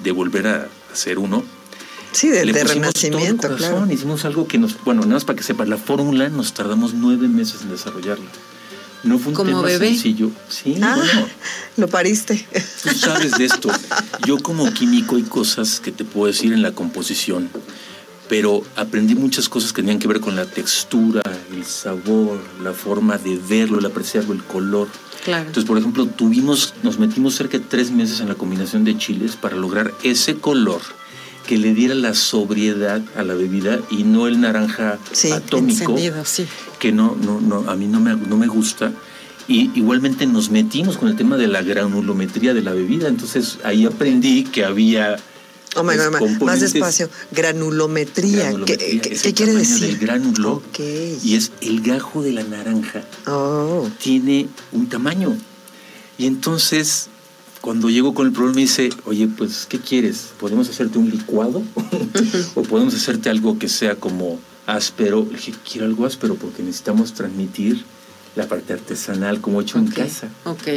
[0.02, 1.44] de volver a, ser uno.
[2.12, 3.86] Sí, de, de renacimiento, claro.
[3.90, 7.28] Hicimos algo que nos, bueno, nada más para que sepas, la fórmula nos tardamos nueve
[7.28, 8.30] meses en desarrollarla.
[9.02, 9.88] No fue un ¿Como tema bebé?
[9.90, 10.30] sencillo.
[10.48, 11.28] Sí, Ah, bueno,
[11.76, 12.46] lo pariste.
[12.82, 13.70] tú sabes de esto.
[14.26, 17.48] Yo como químico hay cosas que te puedo decir en la composición,
[18.28, 23.18] pero aprendí muchas cosas que tenían que ver con la textura, el sabor, la forma
[23.18, 24.88] de verlo, el apreciarlo, el color.
[25.24, 25.42] Claro.
[25.46, 29.36] Entonces, por ejemplo, tuvimos, nos metimos cerca de tres meses en la combinación de chiles
[29.36, 30.80] para lograr ese color
[31.46, 36.46] que le diera la sobriedad a la bebida y no el naranja Sí, atómico sí.
[36.78, 38.92] que no, no, no, a mí no me, no me gusta.
[39.48, 43.06] Y igualmente nos metimos con el tema de la granulometría de la bebida.
[43.08, 45.16] Entonces ahí aprendí que había
[45.76, 47.08] Oh my God, más despacio.
[47.32, 48.44] Granulometría.
[48.44, 49.86] granulometría, ¿Qué, qué- es qué el quiere decir?
[49.88, 50.80] del gránulo Ok.
[51.22, 53.88] y es el gajo de la naranja Oh.
[54.02, 55.36] tiene un tamaño.
[56.18, 57.08] Y entonces,
[57.60, 60.28] cuando llego con el problema, me dice, oye, pues, ¿qué quieres?
[60.38, 61.62] ¿Podemos hacerte un licuado?
[62.54, 65.26] ¿O podemos hacerte algo que sea como áspero?
[65.30, 67.84] Le dije, quiero algo áspero porque necesitamos transmitir
[68.36, 70.28] la parte artesanal como hecho en casa.
[70.44, 70.68] Ok.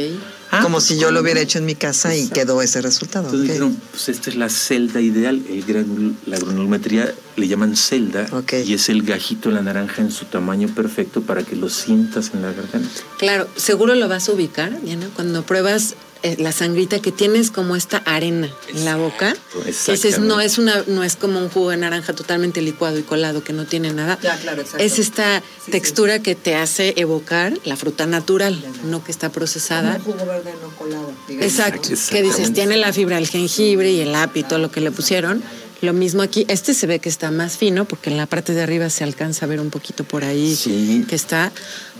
[0.50, 3.26] Ah, Como si yo lo ¿cómo hubiera hecho en mi casa y quedó ese resultado.
[3.26, 3.52] Entonces ok.
[3.52, 8.54] dijeron, pues esta es la celda ideal, el granul- la granulometría le llaman celda Ok.
[8.64, 12.30] y es el gajito de la naranja en su tamaño perfecto para que lo sientas
[12.32, 12.88] en la garganta.
[13.18, 15.96] Claro, seguro lo vas a ubicar, Diana, cuando pruebas
[16.38, 19.34] la sangrita que tienes como esta arena en la boca.
[19.66, 23.42] Dices, no es una, no es como un jugo de naranja totalmente licuado y colado
[23.42, 24.18] que no tiene nada.
[24.22, 24.62] Ya, claro.
[24.78, 29.98] Es esta Sí, textura que te hace evocar la fruta natural, no que está procesada.
[29.98, 31.12] Como un jugo verde no colado.
[31.28, 31.50] digamos.
[31.52, 34.80] Exacto, que dices, tiene la fibra del jengibre y el apio y todo lo que
[34.80, 35.42] le pusieron,
[35.82, 38.60] Lo mismo aquí, este se ve que está más fino porque en la parte de
[38.60, 41.06] arriba se alcanza a ver un poquito por ahí Sí.
[41.08, 41.52] que está,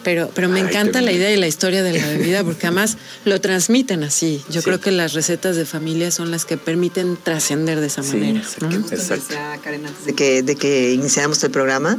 [0.03, 2.97] pero, pero me Ay, encanta la idea y la historia de la bebida porque además
[3.25, 4.43] lo transmiten así.
[4.51, 4.65] Yo Sí.
[4.67, 8.39] creo que las recetas de familia son las que permiten trascender de esa Sí, manera.
[8.41, 8.69] exacto.
[8.71, 8.81] ¿no?
[8.83, 9.25] Justo Exacto.
[9.29, 11.99] decía Karen antes de que, de que iniciáramos el programa,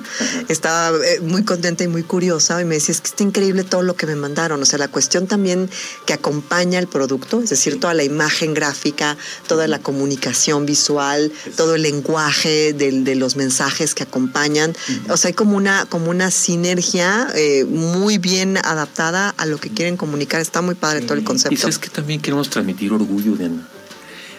[0.50, 3.84] estaba eh, muy contenta y muy curiosa y me decía, es que está increíble todo
[3.84, 4.62] lo que me mandaron.
[4.62, 5.70] O sea, la cuestión también
[6.06, 11.76] que acompaña el producto, es decir, toda la imagen gráfica, toda la comunicación visual, todo
[11.76, 14.76] el lenguaje del- de, los mensajes que acompañan.
[15.10, 17.66] O sea, hay como una, como una sinergia eh,
[18.00, 20.42] muy bien adaptada a lo que quieren comunicar.
[20.42, 21.58] Está muy padre todo el Y concepto.
[21.58, 23.68] sabes que también queremos transmitir orgullo, Diana.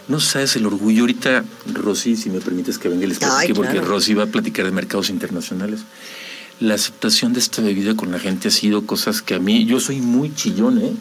[0.08, 1.02] No sabes el orgullo.
[1.02, 3.86] Ahorita, Rosy, si me permites que venga y les Ay, platique, porque claro.
[3.88, 5.80] Rosy va a platicar de mercados internacionales.
[6.62, 9.80] La aceptación de esta bebida con la gente ha sido cosas que a mí, yo
[9.80, 10.92] soy muy chillón, ¿eh?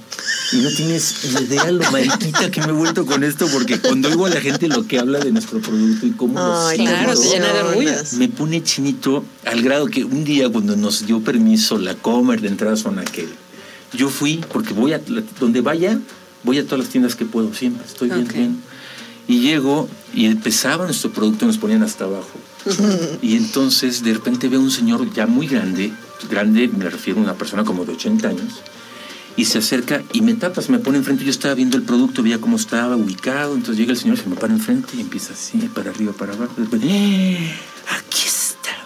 [0.54, 4.26] Y no tienes idea lo mariquita que me he vuelto con esto, porque cuando oigo
[4.26, 7.20] a la gente lo que habla de nuestro producto y cómo lo Ay, siente, Claro,
[7.20, 7.92] te llena de orgullo.
[8.18, 12.48] me pone chinito al grado que un día cuando nos dio permiso la Comer de
[12.48, 13.30] entrar a zona aquel,
[13.94, 15.02] yo fui porque voy a
[15.40, 16.00] donde vaya,
[16.44, 18.34] voy a todas las tiendas que puedo siempre, estoy bien Ok.
[18.34, 18.62] bien.
[19.28, 22.32] Y llego y empezaba nuestro producto nos ponían hasta abajo.
[23.22, 25.92] Y entonces de repente veo un señor ya muy grande,
[26.30, 28.62] grande me refiero a una persona como de 80 años,
[29.36, 31.24] y se acerca y me tapa, se me pone enfrente.
[31.24, 33.56] Yo estaba viendo el producto, veía cómo estaba ubicado.
[33.56, 36.54] Entonces llega el señor, se me para enfrente y empieza así, para arriba, para abajo.
[36.58, 37.52] Después, ¡eh!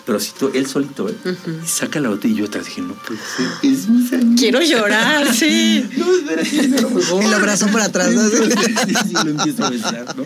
[0.05, 1.15] Pero así, to- él solito, ¿eh?
[1.63, 4.35] Y saca la botella y yo atrás dije, no puede ser, es mi sangre.
[4.37, 5.83] Quiero llorar, sí.
[5.97, 7.23] No, espérate, no, por favor.
[7.23, 8.29] Y lo abrazó por atrás, ¿no?
[8.29, 8.35] Sí,
[9.07, 10.25] sí, lo empiezo a besar, ¿no?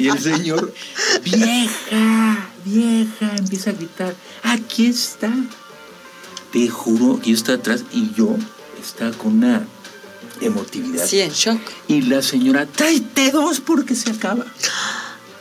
[0.00, 0.74] Y el señor,
[1.24, 5.30] vieja, vieja, empieza a gritar, aquí está.
[6.52, 8.36] Te juro que yo estaba atrás y yo
[8.80, 9.66] estaba con una
[10.40, 11.06] emotividad.
[11.06, 11.60] Sí, en shock.
[11.88, 14.44] Y la señora, tráete dos porque se acaba.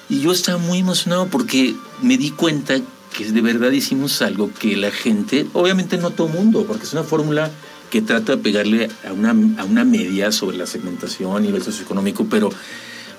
[0.10, 2.78] Y yo estaba muy emocionado porque me di cuenta
[3.16, 7.04] que de verdad hicimos algo que la gente, obviamente no todo mundo, porque es una
[7.04, 7.52] fórmula
[7.90, 12.50] que trata de pegarle a una, a una media sobre la segmentación, nivel socioeconómico, pero,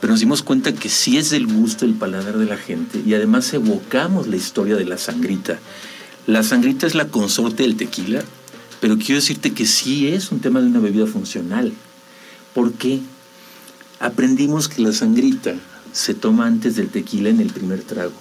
[0.00, 3.14] pero nos dimos cuenta que sí es del gusto, el paladar de la gente y
[3.14, 5.58] además evocamos la historia de la sangrita.
[6.26, 8.22] La sangrita es la consorte del tequila,
[8.80, 11.72] pero quiero decirte que sí es un tema de una bebida funcional.
[12.54, 13.00] ¿Por qué?
[14.00, 15.54] Aprendimos que la sangrita
[15.92, 18.12] se toma antes del tequila en el primer trago.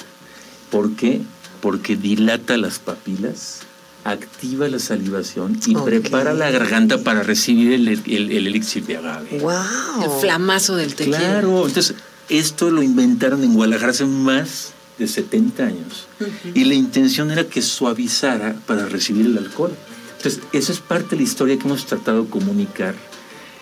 [0.71, 1.21] ¿Por qué?
[1.61, 3.59] Porque dilata las papilas,
[4.03, 9.39] activa la salivación y prepara la garganta para recibir el, el- el elixir de agave.
[9.41, 10.03] ¡Wow!
[10.03, 11.17] El flamazo del tequila.
[11.17, 11.95] Claro, entonces
[12.29, 16.07] esto lo inventaron en Guadalajara hace más de 70 años.
[16.53, 19.71] Y la intención era que suavizara para recibir el alcohol.
[20.17, 22.95] Entonces, eso es parte de la historia que hemos tratado de comunicar.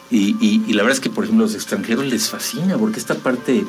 [0.10, 3.00] Y, y- y la verdad es que, por ejemplo, a los extranjeros les fascina, porque
[3.00, 3.66] esta parte,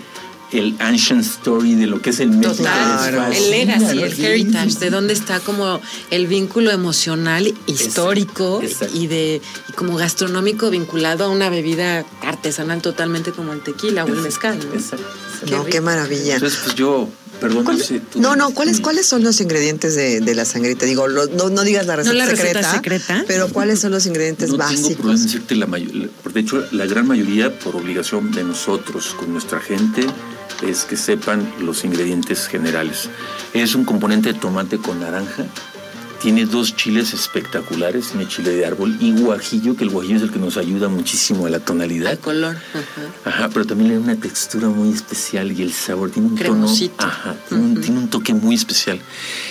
[0.52, 2.64] el ancient story de lo que es el México.
[3.32, 5.80] El legacy, el heritage, de dónde está como
[6.10, 8.96] el vínculo emocional, histórico exacto.
[8.96, 14.08] y de y como gastronómico vinculado a una bebida artesanal totalmente como el tequila o
[14.08, 14.58] el mezcal.
[14.58, 14.74] ¿no?
[14.74, 15.04] Exacto,
[15.38, 15.56] exacto.
[15.56, 16.34] No, qué maravilla.
[16.34, 17.08] Entonces, pues yo,
[17.40, 18.00] perdón, no ¿Cuál- sé.
[18.00, 18.80] tú- No, no, ¿cuáles.
[18.80, 20.86] ¿cuáles son los ingredientes de, de la sangrita?
[20.86, 23.24] Digo, lo- no, no digas la receta, la receta secreta, secreta.
[23.26, 25.22] pero ¿cuáles son los ingredientes no tengo problema básicos?
[25.24, 26.08] decirte la mayoría.
[26.32, 30.06] De hecho, la gran mayoría, por obligación de nosotros, con nuestra gente,
[30.66, 33.08] es que sepan los ingredientes generales.
[33.52, 35.44] Es un componente de tomate con naranja.
[36.26, 38.08] Tiene dos chiles espectaculares.
[38.08, 41.46] Tiene chile de árbol y guajillo, que el guajillo es el que nos ayuda muchísimo
[41.46, 42.10] a la tonalidad.
[42.10, 42.56] El color.
[42.56, 43.30] ajá.
[43.30, 46.96] Ajá, pero también le da una textura muy especial y el sabor tiene un Cremosito.
[46.96, 47.08] tono.
[47.12, 48.98] Ajá, tiene, un, tiene un toque muy especial.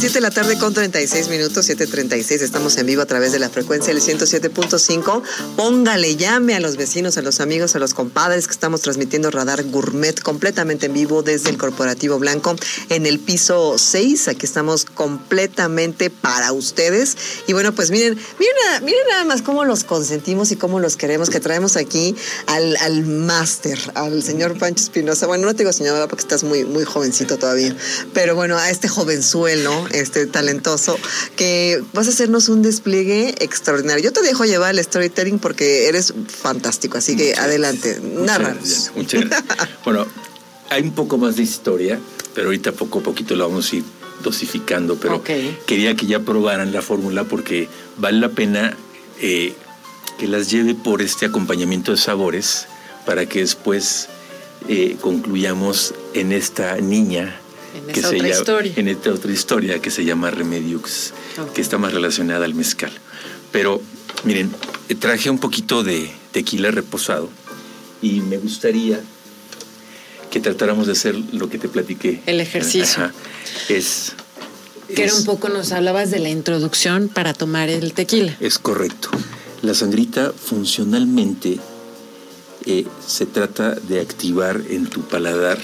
[0.00, 2.40] 7 de la tarde con 36 minutos, 7.36.
[2.40, 5.22] Estamos en vivo a través de la frecuencia del 107.5.
[5.56, 9.62] Póngale, llame a los vecinos, a los amigos, a los compadres que estamos transmitiendo Radar
[9.64, 12.56] Gourmet completamente en vivo desde el Corporativo Blanco
[12.88, 14.28] en el piso 6.
[14.28, 17.18] Aquí estamos completamente para ustedes.
[17.46, 21.28] Y bueno, pues miren, miren, miren nada más cómo los consentimos y cómo los queremos,
[21.28, 25.26] que traemos aquí al, al máster, al señor Pancho Espinosa.
[25.26, 27.76] Bueno, no te digo señor, porque estás muy, muy jovencito todavía.
[28.14, 30.98] Pero bueno, a este jovenzuelo, este talentoso,
[31.36, 34.04] que vas a hacernos un despliegue extraordinario.
[34.04, 38.12] Yo te dejo llevar el storytelling porque eres fantástico, así que adelante, gracias.
[38.14, 39.68] Muchas gracias, Muchas gracias.
[39.84, 40.06] Bueno,
[40.68, 41.98] hay un poco más de historia,
[42.34, 43.84] pero ahorita poco a poquito lo vamos a ir
[44.22, 44.96] dosificando.
[44.96, 48.76] Pero quería que ya probaran la fórmula porque vale la pena
[49.20, 49.54] eh,
[50.18, 52.66] que las lleve por este acompañamiento de sabores
[53.06, 54.08] para que después
[54.68, 57.40] eh, concluyamos en esta niña.
[57.74, 58.72] En esa otra historia.
[58.76, 61.12] En esta otra historia que se llama Remediux,
[61.54, 62.92] que está más relacionada al mezcal.
[63.52, 63.80] Pero
[64.24, 64.50] miren,
[64.98, 67.28] traje un poquito de tequila reposado
[68.02, 69.00] y me gustaría
[70.30, 72.22] que tratáramos de hacer lo que te platiqué.
[72.26, 73.04] El ejercicio.
[73.04, 73.14] Ajá.
[73.68, 74.12] Es.
[74.94, 78.36] Que era un poco, nos hablabas de la introducción para tomar el tequila.
[78.40, 79.10] Es correcto.
[79.62, 81.60] La sangrita funcionalmente
[82.66, 85.58] eh, se trata de activar en tu paladar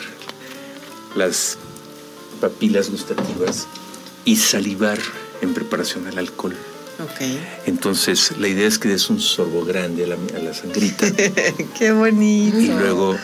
[1.17, 1.59] las
[2.37, 3.67] papilas gustativas
[4.25, 4.99] y salivar
[5.43, 6.55] en preparación al alcohol.
[7.03, 7.21] Ok.
[7.67, 11.07] Entonces, la idea es que des un sorbo grande a la, a la sangrita
[11.79, 12.59] Qué bonito.
[12.59, 13.17] y luego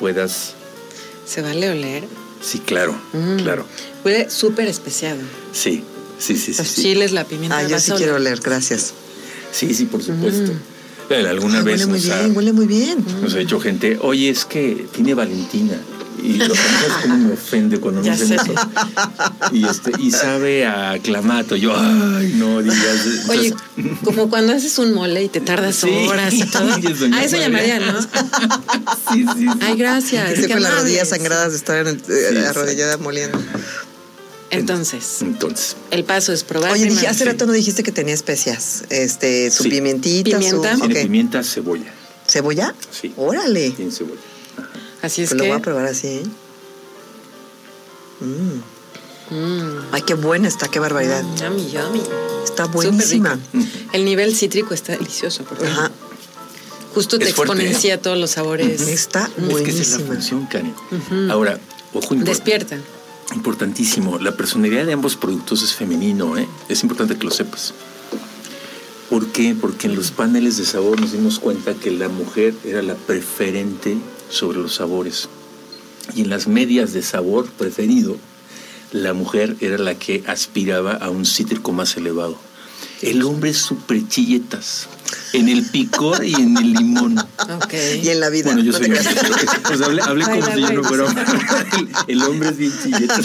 [0.00, 0.54] puedas.
[1.24, 2.04] ¿Se vale oler?
[2.40, 3.36] Sí, claro, Mm.
[3.42, 3.64] claro.
[4.04, 5.20] Huele súper especiado.
[5.52, 5.82] Sí,
[6.18, 6.58] sí, sí, sí.
[6.62, 6.82] Los sí.
[6.82, 7.58] chiles, la pimienta.
[7.58, 8.40] Ah, yo sí quiero oler.
[8.40, 8.92] gracias.
[9.52, 10.52] Sí, sí, por supuesto.
[11.08, 13.04] Bueno, Alguna Ah, vez huele muy nos ha- bien, huele muy bien.
[13.22, 15.80] Nos ha dicho gente, oye, es que tiene Valentina.
[16.26, 18.34] Y lo que es como me ofende cuando me dicen sé.
[18.36, 18.54] eso.
[19.52, 21.54] Y, este, y sabe a clamato.
[21.56, 23.28] Yo, ay, no digas.
[23.28, 23.54] Oye,
[24.04, 25.88] como cuando haces un mole y te tardas Sí.
[26.08, 26.68] horas y todo.
[27.12, 27.38] Ah, eso María.
[27.38, 28.00] llamaría, ¿no?
[29.12, 29.46] sí, sí, sí.
[29.60, 30.30] Ay, gracias.
[30.32, 33.38] Este qué con las rodillas sangradas de estar en el- eh, Sí, arrodillada moliendo.
[34.50, 36.72] Entonces, Entonces, el paso es probar.
[36.72, 38.84] Oye, dije, hace rato no dijiste que tenía especias.
[38.90, 39.70] Este, su Sí.
[39.70, 40.74] pimientita, Pimienta.
[40.76, 40.80] su.
[40.82, 41.92] tiene pimienta, cebolla.
[42.28, 42.74] ¿Cebolla?
[42.90, 43.12] Sí.
[43.16, 43.70] Órale.
[43.70, 44.20] Tiene cebolla.
[45.06, 46.26] Así es Pues lo voy a probar así, ¿eh?
[48.20, 49.34] Mm.
[49.34, 51.22] Mm, Ay, qué buena está, qué barbaridad.
[51.40, 52.02] yummy, yummy.
[52.44, 53.34] Está buenísima.
[53.52, 53.66] rico.
[53.92, 55.44] El nivel cítrico está delicioso.
[55.44, 55.90] Porque Ajá.
[56.94, 58.80] Justo te fuerte, exponencia todos los sabores.
[58.82, 60.14] Está Es que esa es la buenísima.
[60.14, 60.74] función, Karen.
[61.30, 61.58] Ahora,
[61.92, 62.78] ojo impor- Despierta.
[63.34, 64.18] Importantísimo.
[64.18, 66.48] La personalidad de ambos productos es femenino, ¿eh?
[66.68, 67.74] Es importante que lo sepas.
[69.10, 69.54] ¿Por qué?
[69.60, 73.98] Porque en los paneles de sabor nos dimos cuenta que la mujer era la preferente
[74.30, 75.28] sobre los sabores.
[76.14, 78.16] Y en las medias de sabor preferido,
[78.92, 82.38] la mujer era la que aspiraba a un cítrico más elevado.
[83.02, 84.86] El hombre es súper chilletas.
[85.32, 87.18] En el picor y en el limón.
[87.18, 87.74] Ok.
[88.02, 88.46] Y en la vida.
[88.46, 89.02] Bueno, yo no soy hombre,
[89.64, 91.24] pues hablé, hablé como si yo no fuera hombre.
[92.08, 93.20] El, hombre es bien chilleta.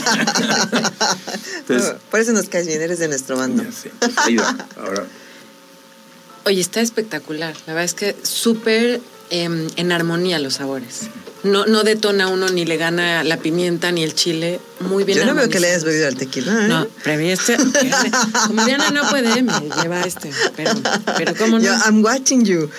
[1.59, 3.63] Entonces, Por eso nos caes bien, eres de nuestro bando.
[3.63, 3.91] ya sé.
[4.17, 4.55] Ahí va.
[4.77, 5.05] Ahora,
[6.45, 7.55] Oye, está espectacular.
[7.67, 8.99] La verdad es que súper
[9.31, 11.09] em, en armonía los sabores.
[11.43, 14.59] No, no detona uno ni le gana la pimienta ni el chile.
[14.79, 16.65] Muy bien Yo no veo que le hayas bebido al tequila.
[16.65, 16.67] ¿eh?
[16.67, 17.57] No, previene este.
[18.47, 20.31] Como Diana no puede, me lleva este.
[20.55, 20.71] Pero,
[21.17, 21.65] pero ¿cómo no?
[21.65, 22.69] Yo, I'm watching you.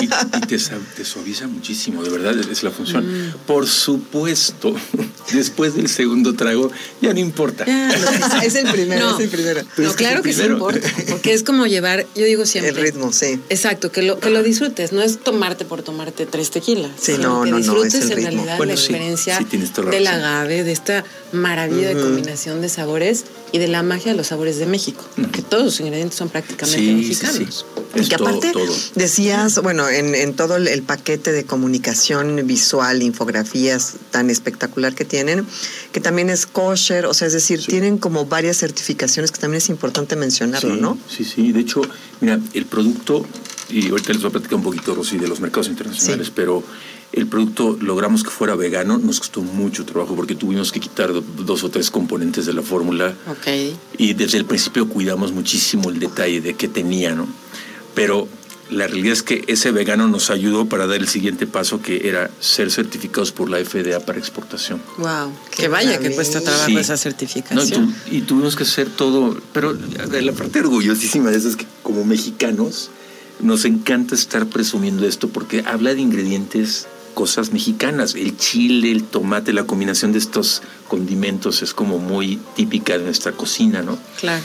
[0.00, 3.32] y, y te, te suaviza muchísimo, de verdad, es la función.
[3.46, 4.74] Por supuesto,
[5.32, 7.64] después del segundo trago, ya no importa.
[7.66, 8.40] Ya, sea.
[8.40, 9.18] es el primero, No.
[9.18, 9.62] es el primero.
[9.76, 10.88] No, claro que sí importa.
[11.08, 12.70] Porque es como llevar, yo digo siempre.
[12.70, 13.40] El ritmo, sí.
[13.50, 14.92] Exacto, que lo, que lo disfrutes.
[14.92, 16.90] No es tomarte por tomarte tres tequilas.
[17.00, 18.30] Sí, sino no, que no, no, disfrutes es el en ritmo.
[18.32, 19.56] realidad Bueno, la sí, experiencia sí,
[19.90, 24.28] del agave, de esta maravilla de combinación de sabores y de la magia de los
[24.28, 25.04] sabores de México.
[25.32, 27.66] Que todos los ingredientes son prácticamente mexicanos.
[27.66, 27.80] sí.
[27.96, 28.72] Y Es que todo, aparte todo.
[28.94, 35.04] decías, bueno, en, en todo el, el paquete de comunicación visual, infografías tan espectacular que
[35.04, 35.44] tienen,
[35.90, 37.66] que también es kosher, o sea, es decir, Sí.
[37.66, 40.98] tienen como varias certificaciones que también es importante mencionarlo, sí, ¿no?
[41.08, 41.50] Sí, sí.
[41.50, 41.82] De hecho,
[42.20, 43.26] mira, el producto,
[43.70, 46.32] y ahorita les voy a platicar un poquito, Rosy, de los mercados internacionales, Sí.
[46.34, 46.62] pero
[47.12, 51.24] el producto logramos que fuera vegano, nos costó mucho trabajo porque tuvimos que quitar do-
[51.44, 53.48] dos o tres componentes de la fórmula Ok.
[53.98, 57.26] y desde el principio cuidamos muchísimo el detalle de qué tenía, ¿no?
[57.94, 58.28] Pero
[58.70, 62.30] la realidad es que ese vegano nos ayudó para dar el siguiente paso que era
[62.38, 64.80] ser certificados por la FDA para exportación.
[64.98, 66.76] Wow, Qué que vaya que cuesta trabajo Sí.
[66.76, 67.92] esa No, y, certificación.
[68.08, 71.66] tu- y tuvimos que hacer todo, pero la la parte orgullosísima de eso es que
[71.82, 72.90] como mexicanos
[73.42, 79.52] nos encanta estar presumiendo esto porque habla de ingredientes, cosas mexicanas, el chile, el tomate,
[79.52, 83.98] la combinación de estos condimentos es como muy típica de nuestra cocina, ¿no?
[84.18, 84.42] Claro.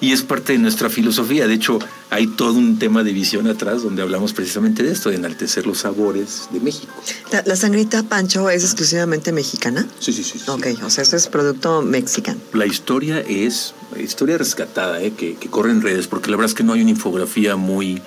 [0.00, 1.46] Y es parte de nuestra filosofía.
[1.46, 1.78] De hecho,
[2.10, 5.78] hay todo un tema de visión atrás donde hablamos precisamente de esto, de enaltecer los
[5.78, 6.92] sabores de México.
[7.32, 9.86] La, la sangrita Pancho es exclusivamente mexicana.
[9.98, 10.38] Sí, sí, sí.
[10.38, 10.50] sí.
[10.50, 12.38] Ok, o sea, eso es producto mexicano.
[12.52, 15.12] La historia es historia rescatada, ¿eh?
[15.12, 18.02] que, que corre en redes, porque la verdad es que no hay una infografía muy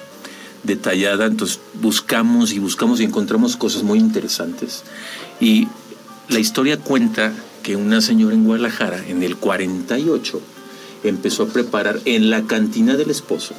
[0.64, 4.84] detallada, entonces buscamos y buscamos y encontramos cosas muy interesantes.
[5.40, 5.68] Y
[6.30, 7.34] la historia cuenta
[7.64, 10.42] que una señora en Guadalajara, en el 48,
[11.04, 13.56] empezó a preparar en la cantina del esposo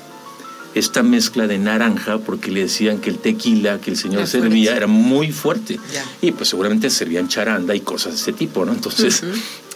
[0.74, 4.76] esta mezcla de naranja porque le decían que el tequila que el señor servía fuerte.
[4.76, 5.78] era muy fuerte.
[5.92, 6.04] Ya.
[6.20, 8.72] Y pues seguramente servían charanda y cosas de ese tipo, ¿no?
[8.72, 9.22] Entonces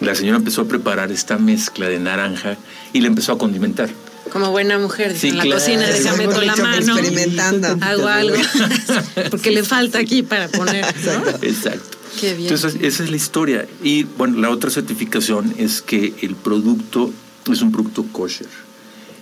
[0.01, 2.57] la señora empezó a preparar esta mezcla de naranja
[2.93, 3.91] y le empezó a condimentar.
[4.33, 5.61] Como buena mujer, Sí, en la claro.
[5.61, 6.99] cocina, déjame con la mano.
[6.99, 7.69] Experimentando.
[7.81, 8.37] Hago algo.
[9.31, 10.85] Porque le falta aquí para poner.
[10.85, 11.31] ¿no?
[11.43, 11.97] Exacto.
[12.21, 12.53] Qué bien.
[12.53, 13.67] Entonces, esa es la historia.
[13.83, 17.13] Y bueno, la otra certificación es que el producto
[17.51, 18.49] es un producto kosher.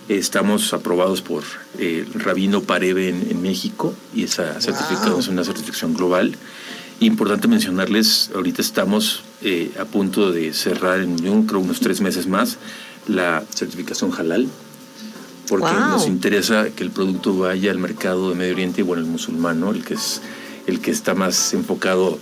[0.07, 1.43] Estamos aprobados por
[1.79, 5.19] eh, el Rabino Pareve en, en México y esa certificación Wow.
[5.19, 6.35] es una certificación global.
[6.99, 12.27] Importante mencionarles, ahorita estamos eh, a punto de cerrar en yo creo unos tres meses
[12.27, 12.57] más
[13.07, 14.47] la certificación halal
[15.47, 15.89] porque Wow.
[15.89, 19.59] nos interesa que el producto vaya al mercado de Medio Oriente y bueno, el musulmán,
[19.59, 19.71] ¿no?
[19.71, 20.21] el que es
[20.67, 22.17] el que está más enfocado,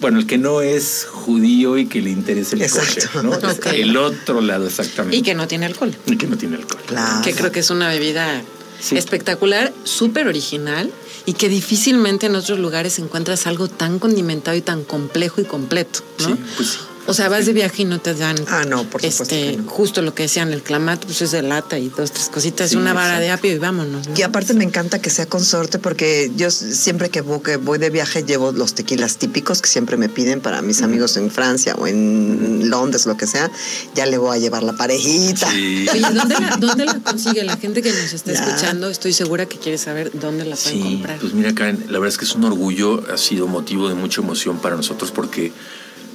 [0.00, 3.06] bueno, el que no es judío y que le interesa el Exacto.
[3.12, 3.70] kosher, ¿no?
[3.72, 5.16] El otro lado, exactamente.
[5.16, 5.92] Y que no tiene alcohol.
[6.06, 6.80] Y que no tiene alcohol.
[6.86, 7.22] Claro.
[7.24, 8.42] Que creo que es una bebida
[8.80, 8.96] Sí.
[8.96, 10.90] espectacular, súper original
[11.24, 16.00] y que difícilmente en otros lugares encuentras algo tan condimentado y tan complejo y completo,
[16.20, 16.26] ¿no?
[16.28, 16.78] Sí, pues sí.
[17.06, 19.56] O sea, vas de viaje y no te dan Ah, no, por supuesto este, que
[19.56, 19.68] no.
[19.68, 22.76] justo lo que decían, el clamato, pues es de lata y dos, tres cositas, Sí,
[22.76, 24.06] una vara de apio y vámonos.
[24.08, 24.14] ¿no?
[24.16, 27.90] Y aparte me encanta que sea consorte porque yo siempre que voy, que voy de
[27.90, 31.86] viaje llevo los tequilas típicos que siempre me piden para mis amigos en Francia o
[31.88, 33.50] en Londres, lo que sea.
[33.94, 35.50] Ya le voy a llevar la parejita.
[35.50, 35.86] Sí.
[35.92, 37.42] Oye, ¿dónde la, dónde la consigue?
[37.42, 38.44] La gente que nos está Ya.
[38.44, 41.18] escuchando, estoy segura que quiere saber dónde la pueden Sí, comprar.
[41.18, 44.20] pues mira, Karen, la verdad es que es un orgullo, ha sido motivo de mucha
[44.20, 45.52] emoción para nosotros porque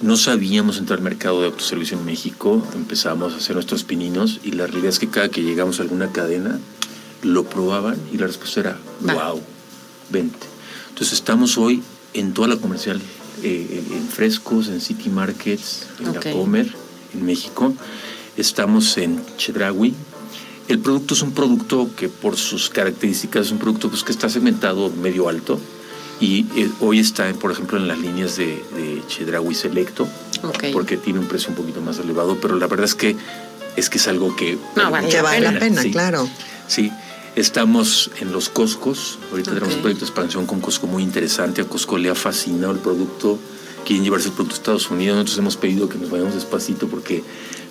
[0.02, 4.52] no sabíamos entrar al mercado de autoservicio en México, empezamos a hacer nuestros pininos y
[4.52, 6.60] la realidad es que cada que llegamos a alguna cadena
[7.24, 9.42] lo probaban y la respuesta era, wow,
[10.10, 10.46] vente.
[10.90, 11.82] Entonces estamos hoy
[12.14, 13.02] en toda la comercial,
[13.44, 16.14] eh, en Frescos, en City Markets, en.
[16.14, 16.74] La Comer,
[17.14, 17.74] en México.
[18.36, 19.94] Estamos en Chedraui.
[20.68, 24.30] El producto es un producto que por sus características es un producto pues, que está
[24.30, 25.60] segmentado medio alto
[26.20, 30.08] y eh, hoy está, por ejemplo, en las líneas de, de Chedraui Selecto
[30.74, 33.16] porque tiene un precio un poquito más elevado, pero la verdad es que
[33.76, 35.92] es que es algo que No, vale Que la vale la pena, pena, sí.
[35.92, 36.28] claro.
[36.68, 36.92] Sí,
[37.36, 39.20] estamos en los Costcos.
[39.32, 41.62] Ahorita tenemos un proyecto de expansión con Costco muy interesante.
[41.62, 43.38] A Costco le ha fascinado el producto.
[43.86, 45.16] Quieren llevarse el producto a Estados Unidos.
[45.16, 47.24] Nosotros hemos pedido que nos vayamos despacito porque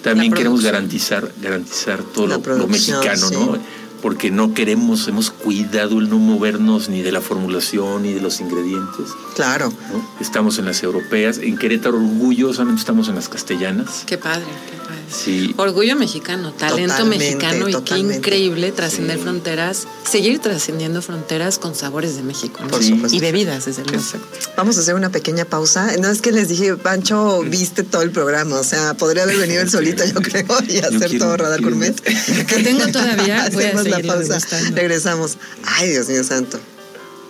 [0.03, 3.35] también queremos garantizar, garantizar todo lo, mexicano, sí.
[3.35, 3.59] ¿no?
[4.07, 8.41] Porque no queremos, hemos cuidado el no movernos ni de la formulación ni de los
[8.41, 9.09] ingredientes.
[9.35, 9.73] Claro.
[9.93, 10.09] ¿no?
[10.21, 11.39] Estamos en las europeas.
[11.39, 14.05] En Querétaro, orgullosamente, estamos en las castellanas.
[14.07, 14.86] Qué padre, qué padre.
[15.11, 19.23] Sí, Orgullo mexicano, talento Totalmente, mexicano y qué increíble trascender Sí.
[19.23, 22.61] fronteras, seguir trascendiendo fronteras con sabores de México.
[22.63, 22.69] ¿no?
[22.69, 22.91] Por Sí.
[22.91, 23.17] supuesto.
[23.17, 23.99] Y bebidas, desde luego.
[24.03, 24.27] exacto.
[24.57, 25.97] Vamos a hacer una pequeña pausa.
[25.99, 28.57] No es que les dije, Pancho, viste todo el programa.
[28.59, 31.71] O sea, podría haber venido él solito, yo creo, y hacer quiero- todo Radar quiero-
[31.77, 31.95] Gourmet.
[32.47, 34.19] Que tengo todavía, voy a Hacemos la pausa.
[34.35, 34.77] degustando.
[34.77, 35.39] Regresamos.
[35.65, 36.59] Ay, Dios mío santo.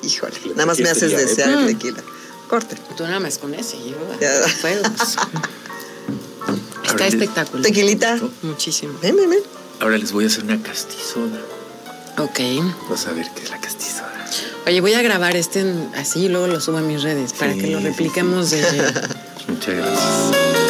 [0.02, 1.24] Híjole, nada más me Este haces ¿eh?
[1.26, 1.58] desear Mm.
[1.60, 2.02] el tequila.
[2.48, 2.76] Corte.
[2.96, 4.30] Tú nada más con ese, yo Ya.
[4.60, 4.78] pues.
[6.86, 7.62] Está les- espectacular.
[7.66, 8.18] Tequilita.
[8.42, 8.98] Muchísimo.
[9.02, 9.40] Ven, ven, ven.
[9.80, 11.38] Ahora les voy a hacer una castizoda.
[12.18, 12.40] Ok.
[12.88, 14.12] Vas a ver qué es la castizoda.
[14.66, 15.64] Oye, voy a grabar este
[15.94, 18.62] así y luego lo subo a mis redes para Sí, que lo sí, repliquemos de...
[19.48, 20.65] Muchas gracias.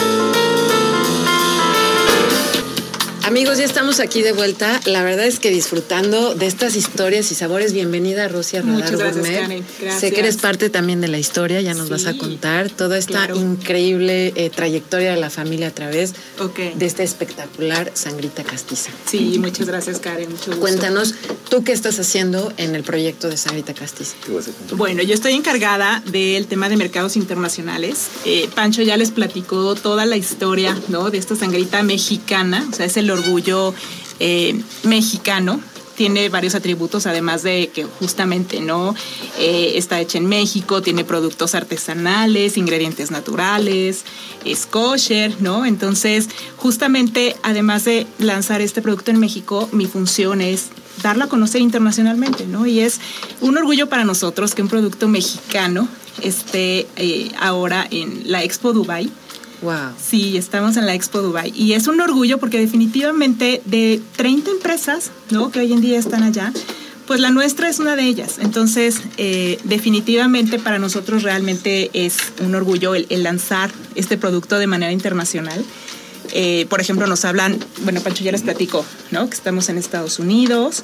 [3.27, 4.81] Amigos, ya estamos aquí de vuelta.
[4.85, 7.72] La verdad es que disfrutando de estas historias y sabores.
[7.72, 9.41] Bienvenida, Rosia Radar Muchas gracias, Gourmet.
[9.41, 9.64] Karen.
[9.81, 10.01] Gracias.
[10.01, 13.27] Sé que eres parte también de la historia, ya nos vas a contar toda esta
[13.27, 13.35] claro.
[13.35, 16.14] increíble eh, trayectoria de la familia a través
[16.77, 18.93] de esta espectacular sangrita castiza.
[19.07, 20.31] Sí, muchas gracias, Karen.
[20.31, 20.61] Mucho gusto.
[20.61, 21.16] Cuéntanos,
[21.51, 24.14] ¿tú qué estás haciendo en el proyecto de sangrita castiza?
[24.24, 24.79] ¿Qué vas a contar?
[24.79, 28.07] Bueno, yo estoy encargada del tema de mercados internacionales.
[28.24, 31.11] Eh, Pancho ya les platicó toda la historia ¿no?
[31.11, 33.75] de esta sangrita mexicana, o sea, es el orgullo
[34.21, 35.61] eh, mexicano.
[35.97, 38.95] tiene varios atributos, además de que justamente no
[39.39, 44.05] eh, está hecha en México, tiene productos artesanales, ingredientes naturales,
[44.45, 45.64] es kosher, ¿no?
[45.64, 50.67] Entonces, justamente, además de lanzar este producto en México, mi función es
[51.03, 52.67] darla a conocer internacionalmente, ¿no?
[52.67, 53.01] Y es
[53.41, 55.89] un orgullo para nosotros que un producto mexicano
[56.23, 59.11] esté eh, ahora en la Expo Dubai
[60.01, 65.11] Sí, estamos en la Expo Dubai y es un orgullo porque definitivamente de 30 empresas,
[65.31, 65.51] ¿no?
[65.51, 66.53] Que hoy en día están allá,
[67.07, 68.39] pues la nuestra es una de ellas.
[68.41, 74.93] Entonces, eh, definitivamente para nosotros realmente es un orgullo el, lanzar este producto de manera
[74.93, 75.64] internacional.
[76.33, 79.29] Eh, por ejemplo, nos hablan, bueno, Pancho ya les platico, ¿no?
[79.29, 80.83] Que estamos en Estados Unidos,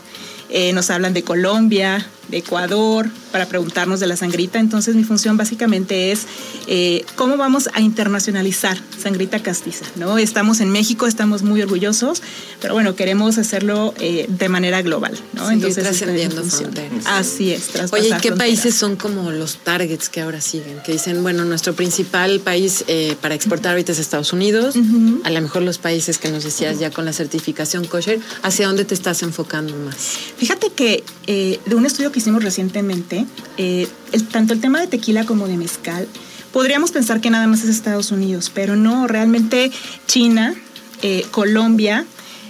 [0.51, 4.61] eh, nos hablan de Colombia, de Ecuador, para preguntarnos de la sangrita.
[4.61, 6.27] Entonces mi función básicamente es
[6.69, 9.85] eh, cómo vamos a internacionalizar sangrita castiza.
[9.97, 10.19] ¿no?
[10.19, 12.23] Estamos en México, estamos muy orgullosos,
[12.61, 15.19] pero bueno, queremos hacerlo eh, de manera global.
[15.33, 15.51] ¿no?
[15.51, 17.07] Entonces, trascendiendo fronteras.
[17.07, 17.71] Así es.
[17.91, 20.81] Oye, ¿y qué países son como los targets que ahora siguen?
[20.85, 24.77] Que dicen, bueno, nuestro principal país eh, para exportar ahorita es Estados Unidos,
[25.25, 28.85] a lo mejor los países que nos decías ya con la certificación kosher, ¿hacia dónde
[28.85, 29.97] te estás enfocando más?
[30.37, 33.89] Fíjate que de un estudio que hicimos recientemente, eh,
[34.31, 36.07] tanto el tema de tequila como de mezcal,
[36.53, 39.73] podríamos pensar que nada más es Estados Unidos, pero no, realmente
[40.07, 40.55] China,
[41.03, 42.07] eh, Colombia,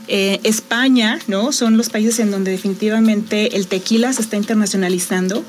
[0.09, 1.53] eh, España, ¿no?
[1.53, 5.45] Son los países en donde definitivamente el tequila se está internacionalizando.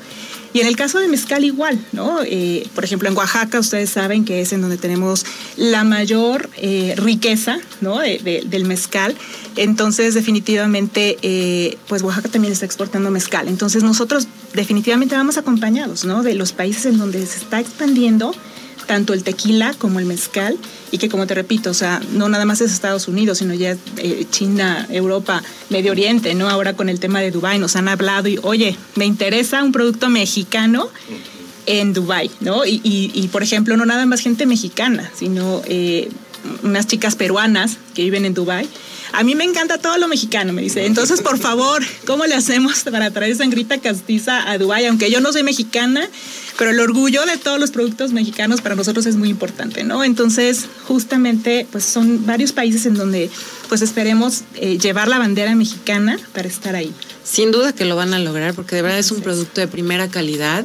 [0.54, 2.20] Y en el caso de mezcal igual, ¿no?
[2.22, 5.26] Eh, por ejemplo, en Oaxaca ustedes saben que es en donde tenemos
[5.56, 7.98] la mayor eh, riqueza, ¿no?
[7.98, 9.16] del mezcal.
[9.56, 13.48] Entonces, definitivamente, eh, pues Oaxaca también está exportando mezcal.
[13.48, 16.22] Entonces, nosotros definitivamente vamos acompañados, ¿no?
[16.22, 18.32] De los países en donde se está expandiendo
[18.86, 20.56] tanto el tequila como el mezcal
[20.90, 23.76] y que como te repito, o sea, no nada más es Estados Unidos, sino ya
[23.96, 26.48] eh, China, Europa, Medio Oriente, ¿no?
[26.48, 30.08] Ahora con el tema de Dubai nos han hablado y, oye, me interesa un producto
[30.08, 30.88] mexicano
[31.66, 32.62] en Dubai, ¿no?
[32.66, 36.10] Y, por ejemplo, no nada más gente mexicana, sino eh,
[36.62, 38.68] unas chicas peruanas que viven en Dubai
[39.14, 40.86] a mí me encanta todo lo mexicano, me dice.
[40.86, 44.86] Entonces, por favor, ¿cómo le hacemos para traer sangrita castiza a Dubái?
[44.86, 46.08] Aunque yo no soy mexicana,
[46.58, 50.02] pero el orgullo de todos los productos mexicanos para nosotros es muy importante, ¿no?
[50.02, 53.30] Entonces, justamente, pues son varios países en donde,
[53.68, 56.92] pues esperemos eh, llevar la bandera mexicana para estar ahí.
[57.22, 60.08] Sin duda que lo van a lograr, porque de verdad es un producto de primera
[60.08, 60.64] calidad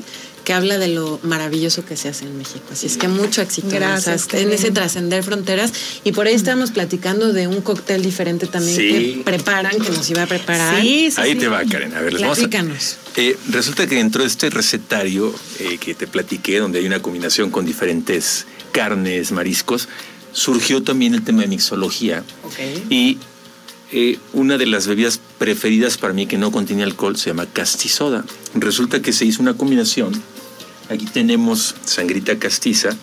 [0.49, 2.65] que habla de lo maravilloso que se hace en México.
[2.71, 5.71] Así es que mucho éxito Gracias, en ese trascender fronteras.
[6.03, 10.23] Y por ahí estamos platicando de un cóctel diferente también que preparan, que nos iba
[10.23, 10.81] a preparar.
[10.81, 11.93] Sí, ahí te va, Karen.
[11.93, 12.49] A ver, les vamos a,
[13.21, 17.51] eh, resulta que dentro de este recetario eh, que te platiqué, donde hay una combinación
[17.51, 19.87] con diferentes carnes, mariscos,
[20.33, 22.23] surgió también el tema de mixología.
[22.45, 22.87] Okay.
[22.89, 23.19] Y
[23.91, 28.25] eh, una de las bebidas preferidas para mí que no contiene alcohol se llama castizoda.
[28.55, 30.38] Resulta que se hizo una combinación.
[30.89, 32.97] Aquí tenemos sangrita castiza,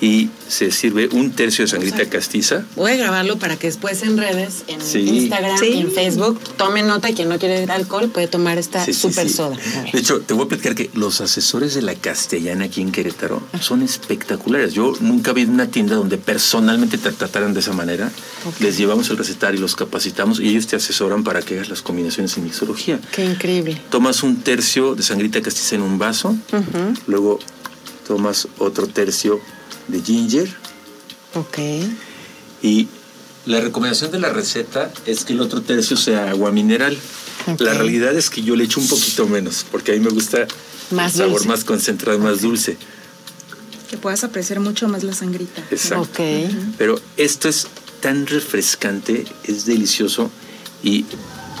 [0.00, 2.64] y se sirve un tercio de sangrita castiza.
[2.76, 7.10] Voy a grabarlo para que después en redes, en Instagram y en Facebook, tomen nota
[7.10, 9.56] y quien no quiere alcohol puede tomar esta super soda.
[9.92, 13.42] De hecho, te voy a platicar que los asesores de la castellana aquí en Querétaro
[13.60, 14.74] son espectaculares.
[14.74, 18.10] Yo nunca vi una tienda donde personalmente te trataran de esa manera.
[18.60, 21.82] Les llevamos el recetario y los capacitamos y ellos te asesoran para que hagas las
[21.82, 23.00] combinaciones en mixología.
[23.12, 23.80] Qué increíble.
[23.90, 26.36] Tomas un tercio de sangrita castiza en un vaso,
[27.06, 27.38] luego
[28.06, 29.40] tomas otro tercio
[29.88, 30.48] de ginger.
[31.34, 31.58] Ok.
[32.62, 32.88] Y
[33.46, 36.96] la recomendación de la receta es que el otro tercio sea agua mineral.
[37.58, 40.46] La realidad es que yo le echo un poquito menos, porque a mí me gusta
[40.90, 42.78] más el sabor más concentrado, más dulce.
[43.90, 45.62] Que puedas apreciar mucho más la sangrita.
[45.70, 46.22] Exacto.
[46.78, 47.66] Pero esto es
[48.00, 50.30] tan refrescante, es delicioso
[50.82, 51.04] y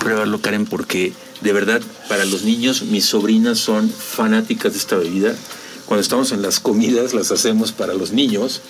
[0.00, 5.34] pruébalo, Karen, porque de verdad para los niños, mis sobrinas son fanáticas de esta bebida
[5.86, 8.60] cuando estamos en las comidas las hacemos para los niños.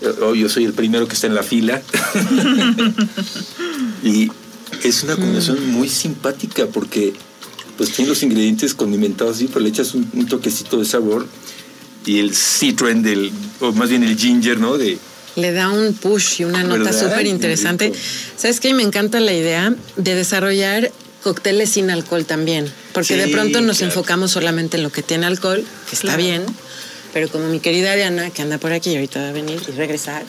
[0.00, 1.82] Yo soy el primero que está en la fila.
[4.04, 4.30] y
[4.84, 7.14] es una combinación muy simpática porque
[7.76, 11.26] pues tiene los ingredientes condimentados así, pero le echas un, toquecito de sabor
[12.04, 14.76] y el citron del, o más bien el ginger, ¿no?
[14.76, 14.98] De,
[15.36, 17.92] le da un push y una nota súper interesante.
[18.36, 18.74] ¿Sabes qué?
[18.74, 20.90] Me encanta la idea de desarrollar
[21.22, 22.66] cócteles sin alcohol también,
[22.98, 26.44] porque de pronto nos enfocamos solamente en lo que tiene alcohol, que está bien,
[27.12, 29.70] pero como mi querida Diana, que anda por aquí y ahorita va a venir y
[29.70, 30.24] regresar,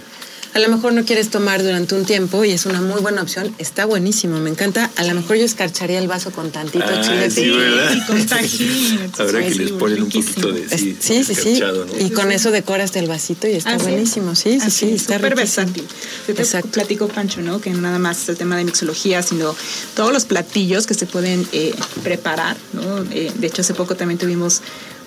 [0.53, 3.53] a lo mejor no quieres tomar durante un tiempo y es una muy buena opción,
[3.59, 4.89] está buenísimo, me encanta.
[4.95, 7.57] A lo mejor yo escarcharía el vaso con tantito Ah, chile sí, piquín.
[7.59, 7.93] ¿verdad?
[7.95, 9.11] Y con tajín.
[9.17, 11.61] Habrá que Sí, les ponen un poquito de Es- sí, Sí, sí, sí.
[11.99, 13.83] Y con eso decoras el vasito y está es.
[13.83, 14.35] buenísimo.
[14.35, 15.65] Sí, sí, Así sí, es, está súper riquísimo.
[15.67, 15.87] versátil.
[16.27, 16.69] Yo te Exacto.
[16.71, 17.61] platico, Pancho, ¿no?
[17.61, 19.55] Que nada más el tema de mixología, sino
[19.95, 21.73] todos los platillos que se pueden eh,
[22.03, 23.03] preparar, ¿no?
[23.11, 24.61] Eh, de hecho, hace poco también tuvimos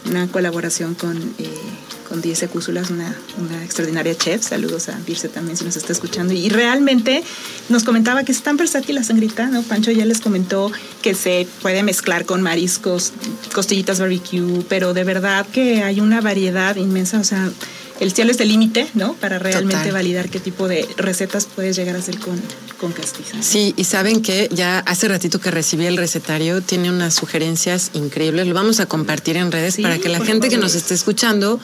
[0.06, 1.48] una colaboración con, eh,
[2.12, 4.42] con Dirce Cúsulas, una, una extraordinaria chef.
[4.42, 6.34] Saludos a Dirce también si nos está escuchando.
[6.34, 7.24] Y realmente
[7.70, 9.62] nos comentaba que es tan versátil la sangrita, ¿no?
[9.62, 13.14] Pancho ya les comentó que se puede mezclar con mariscos,
[13.54, 17.50] costillitas barbecue, pero de verdad que hay una variedad inmensa, o sea,
[17.98, 19.14] el cielo es el límite, ¿no?
[19.14, 19.92] Para realmente Total.
[19.92, 22.38] validar qué tipo de recetas puedes llegar a hacer con,
[22.78, 23.40] con castiza.
[23.40, 28.46] Sí, y saben que ya hace ratito que recibí el recetario, tiene unas sugerencias increíbles.
[28.46, 31.60] Lo vamos a compartir en redes Sí, para que la gente que nos esté escuchando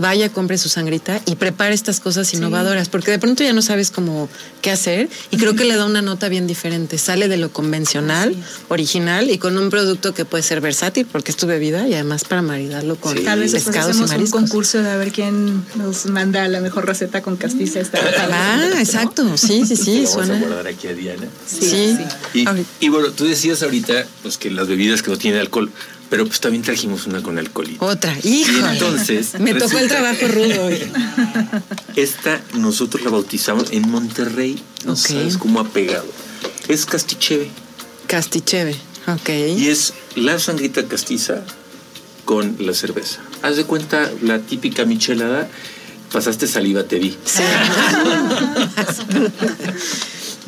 [0.00, 3.90] vaya, compre su sangrita y prepare estas cosas innovadoras, porque de pronto ya no sabes
[3.90, 4.28] cómo
[4.62, 6.98] qué hacer y creo que le da una nota bien diferente.
[6.98, 8.34] Sale de lo convencional,
[8.68, 12.24] original y con un producto que puede ser versátil porque es tu bebida y además
[12.24, 13.24] para maridarlo con Sí.
[13.24, 14.40] Tal vez pescados y hacemos un mariscos.
[14.40, 17.80] concurso de a ver quién nos manda la mejor receta con castiza.
[17.80, 17.98] Está
[18.32, 19.36] Ah, exacto.
[19.36, 20.38] Sí, sí, sí, Vamos a suena.
[20.38, 21.26] guardar aquí a Diana.
[21.46, 21.96] Sí, Sí.
[22.32, 22.44] sí.
[22.80, 25.70] Y, y bueno, tú decías ahorita pues que las bebidas que no tienen alcohol,
[26.10, 27.84] pero pues también trajimos una con alcoholito.
[27.84, 28.14] Otra.
[28.22, 28.72] Híjole.
[28.72, 30.78] entonces Me tocó el trabajo rudo hoy.
[31.96, 34.62] Esta nosotros la bautizamos en Monterrey.
[34.84, 34.98] No Ok.
[34.98, 36.06] sabes cómo ha pegado.
[36.68, 37.48] Es casticheve
[38.06, 38.74] Casticheve.
[39.06, 39.28] Ok.
[39.56, 41.42] y es la sangrita castiza
[42.24, 43.20] con la cerveza.
[43.42, 45.48] Haz de cuenta la típica michelada.
[46.12, 47.16] Pasaste saliva, te vi.
[47.24, 47.42] Sí.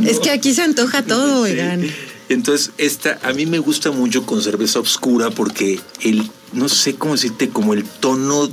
[0.04, 1.86] Es que aquí se antoja todo, oigan.
[2.32, 7.14] Entonces, esta a mí me gusta mucho con cerveza oscura porque el, no sé cómo
[7.14, 8.48] decirte, como el tono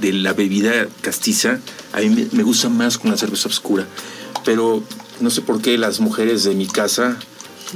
[0.00, 1.60] de la bebida castiza,
[1.92, 3.86] a mí me, gusta más con la cerveza oscura.
[4.44, 4.82] Pero
[5.20, 7.16] no sé por qué las mujeres de mi casa,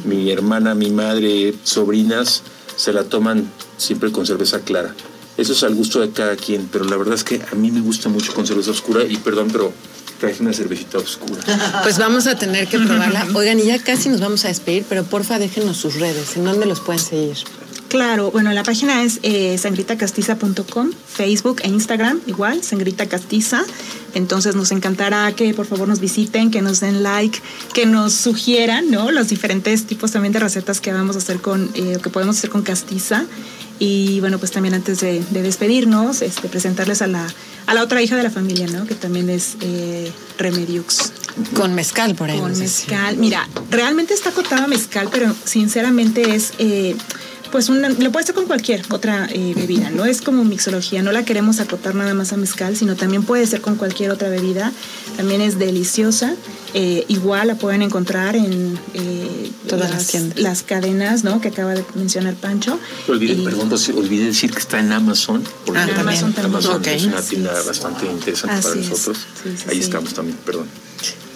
[0.05, 2.43] mi hermana, mi madre, sobrinas,
[2.76, 4.95] se la toman siempre con cerveza clara.
[5.36, 7.80] Eso es al gusto de cada quien, pero la verdad es que a mí me
[7.80, 9.72] gusta mucho con cerveza oscura y perdón, pero
[10.19, 11.41] traje una cervecita oscura.
[11.83, 13.27] Pues vamos a tener que probarla.
[13.35, 16.37] Oigan, y ya casi nos vamos a despedir, pero porfa déjenos sus redes.
[16.37, 17.37] ¿En dónde los pueden seguir?
[17.89, 23.64] Claro, bueno, la página es eh, sangritacastiza.com, Facebook e Instagram, igual, Sangrita Castiza.
[24.14, 27.41] Entonces nos encantará que por favor nos visiten, que nos den like,
[27.73, 29.11] que nos sugieran, ¿no?
[29.11, 32.51] Los diferentes tipos también de recetas que vamos a hacer con, eh, que podemos hacer
[32.51, 33.25] con castiza.
[33.79, 37.26] Y bueno, pues también antes de, de despedirnos, este, presentarles a la,
[37.66, 38.87] a la otra hija de la familia, ¿no?
[38.87, 41.12] Que también es eh, Remediux.
[41.55, 42.41] Con mezcal por ahí.
[42.41, 43.16] Con mezcal.
[43.18, 46.53] Mira, realmente está acotada a mezcal, pero sinceramente es.
[46.59, 46.97] eh,
[47.51, 51.12] pues una, lo puede hacer con cualquier otra eh, bebida, no es como mixología, no
[51.12, 54.72] la queremos acotar nada más a mezcal, sino también puede ser con cualquier otra bebida,
[55.16, 56.34] también es deliciosa,
[56.74, 61.42] eh, igual la pueden encontrar en eh, Todas las cadenas, ¿no?
[61.42, 62.78] Que acaba de mencionar Pancho.
[63.07, 65.44] Olvidé, Y- perdón, pues, olvidé decir que está en Amazon.
[65.66, 66.09] Porque Ah, también.
[66.09, 66.55] Amazon también.
[66.55, 66.86] Amazon Ok.
[66.86, 69.18] es una tienda bastante interesante para Así nosotros.
[69.42, 69.82] Sí, sí, Ahí sí.
[69.82, 70.66] estamos también, perdón.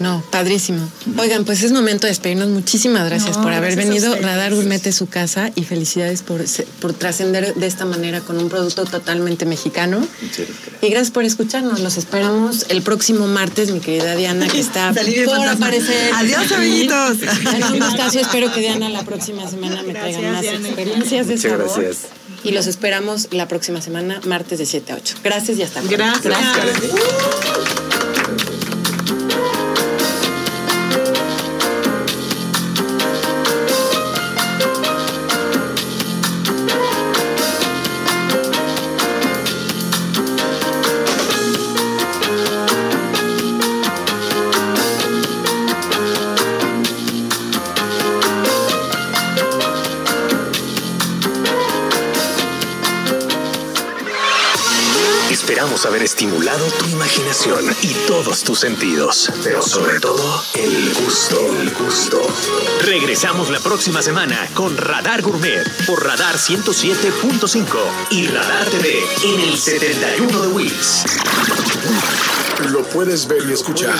[0.00, 0.88] No, padrísimo.
[1.16, 2.48] Oigan, pues es momento de despedirnos.
[2.48, 4.16] Muchísimas gracias No, por haber gracias venido.
[4.20, 6.42] Radar Gourmet es su casa y felicidades por,
[6.80, 10.00] por trascender de esta manera con un producto totalmente mexicano.
[10.00, 10.82] Muchas gracias.
[10.82, 11.80] Y gracias por escucharnos.
[11.80, 15.52] Los esperamos el próximo martes, mi querida Diana, que está por fantasma.
[15.52, 16.12] aparecer.
[16.14, 17.18] Adiós, amiguitos.
[17.54, 18.18] En un gustazo.
[18.18, 20.66] Espero que Diana la próxima semana me traiga Gracias, más Diana.
[20.68, 21.74] experiencias de Muchas sabor.
[21.82, 21.98] gracias.
[22.44, 25.14] Y los esperamos la próxima semana, martes de 7 a 8.
[25.22, 25.96] Gracias y hasta pronto.
[26.24, 26.56] Gracias.
[26.66, 27.91] Esperamos
[56.02, 62.20] haber estimulado tu imaginación y todos tus sentidos, pero sobre todo el gusto, el gusto.
[62.84, 67.66] Regresamos la próxima semana con Radar Gourmet por Radar 107.5
[68.10, 71.04] y Radar TV en el 71 de Wills.
[72.70, 73.96] Lo puedes ver y escuchar.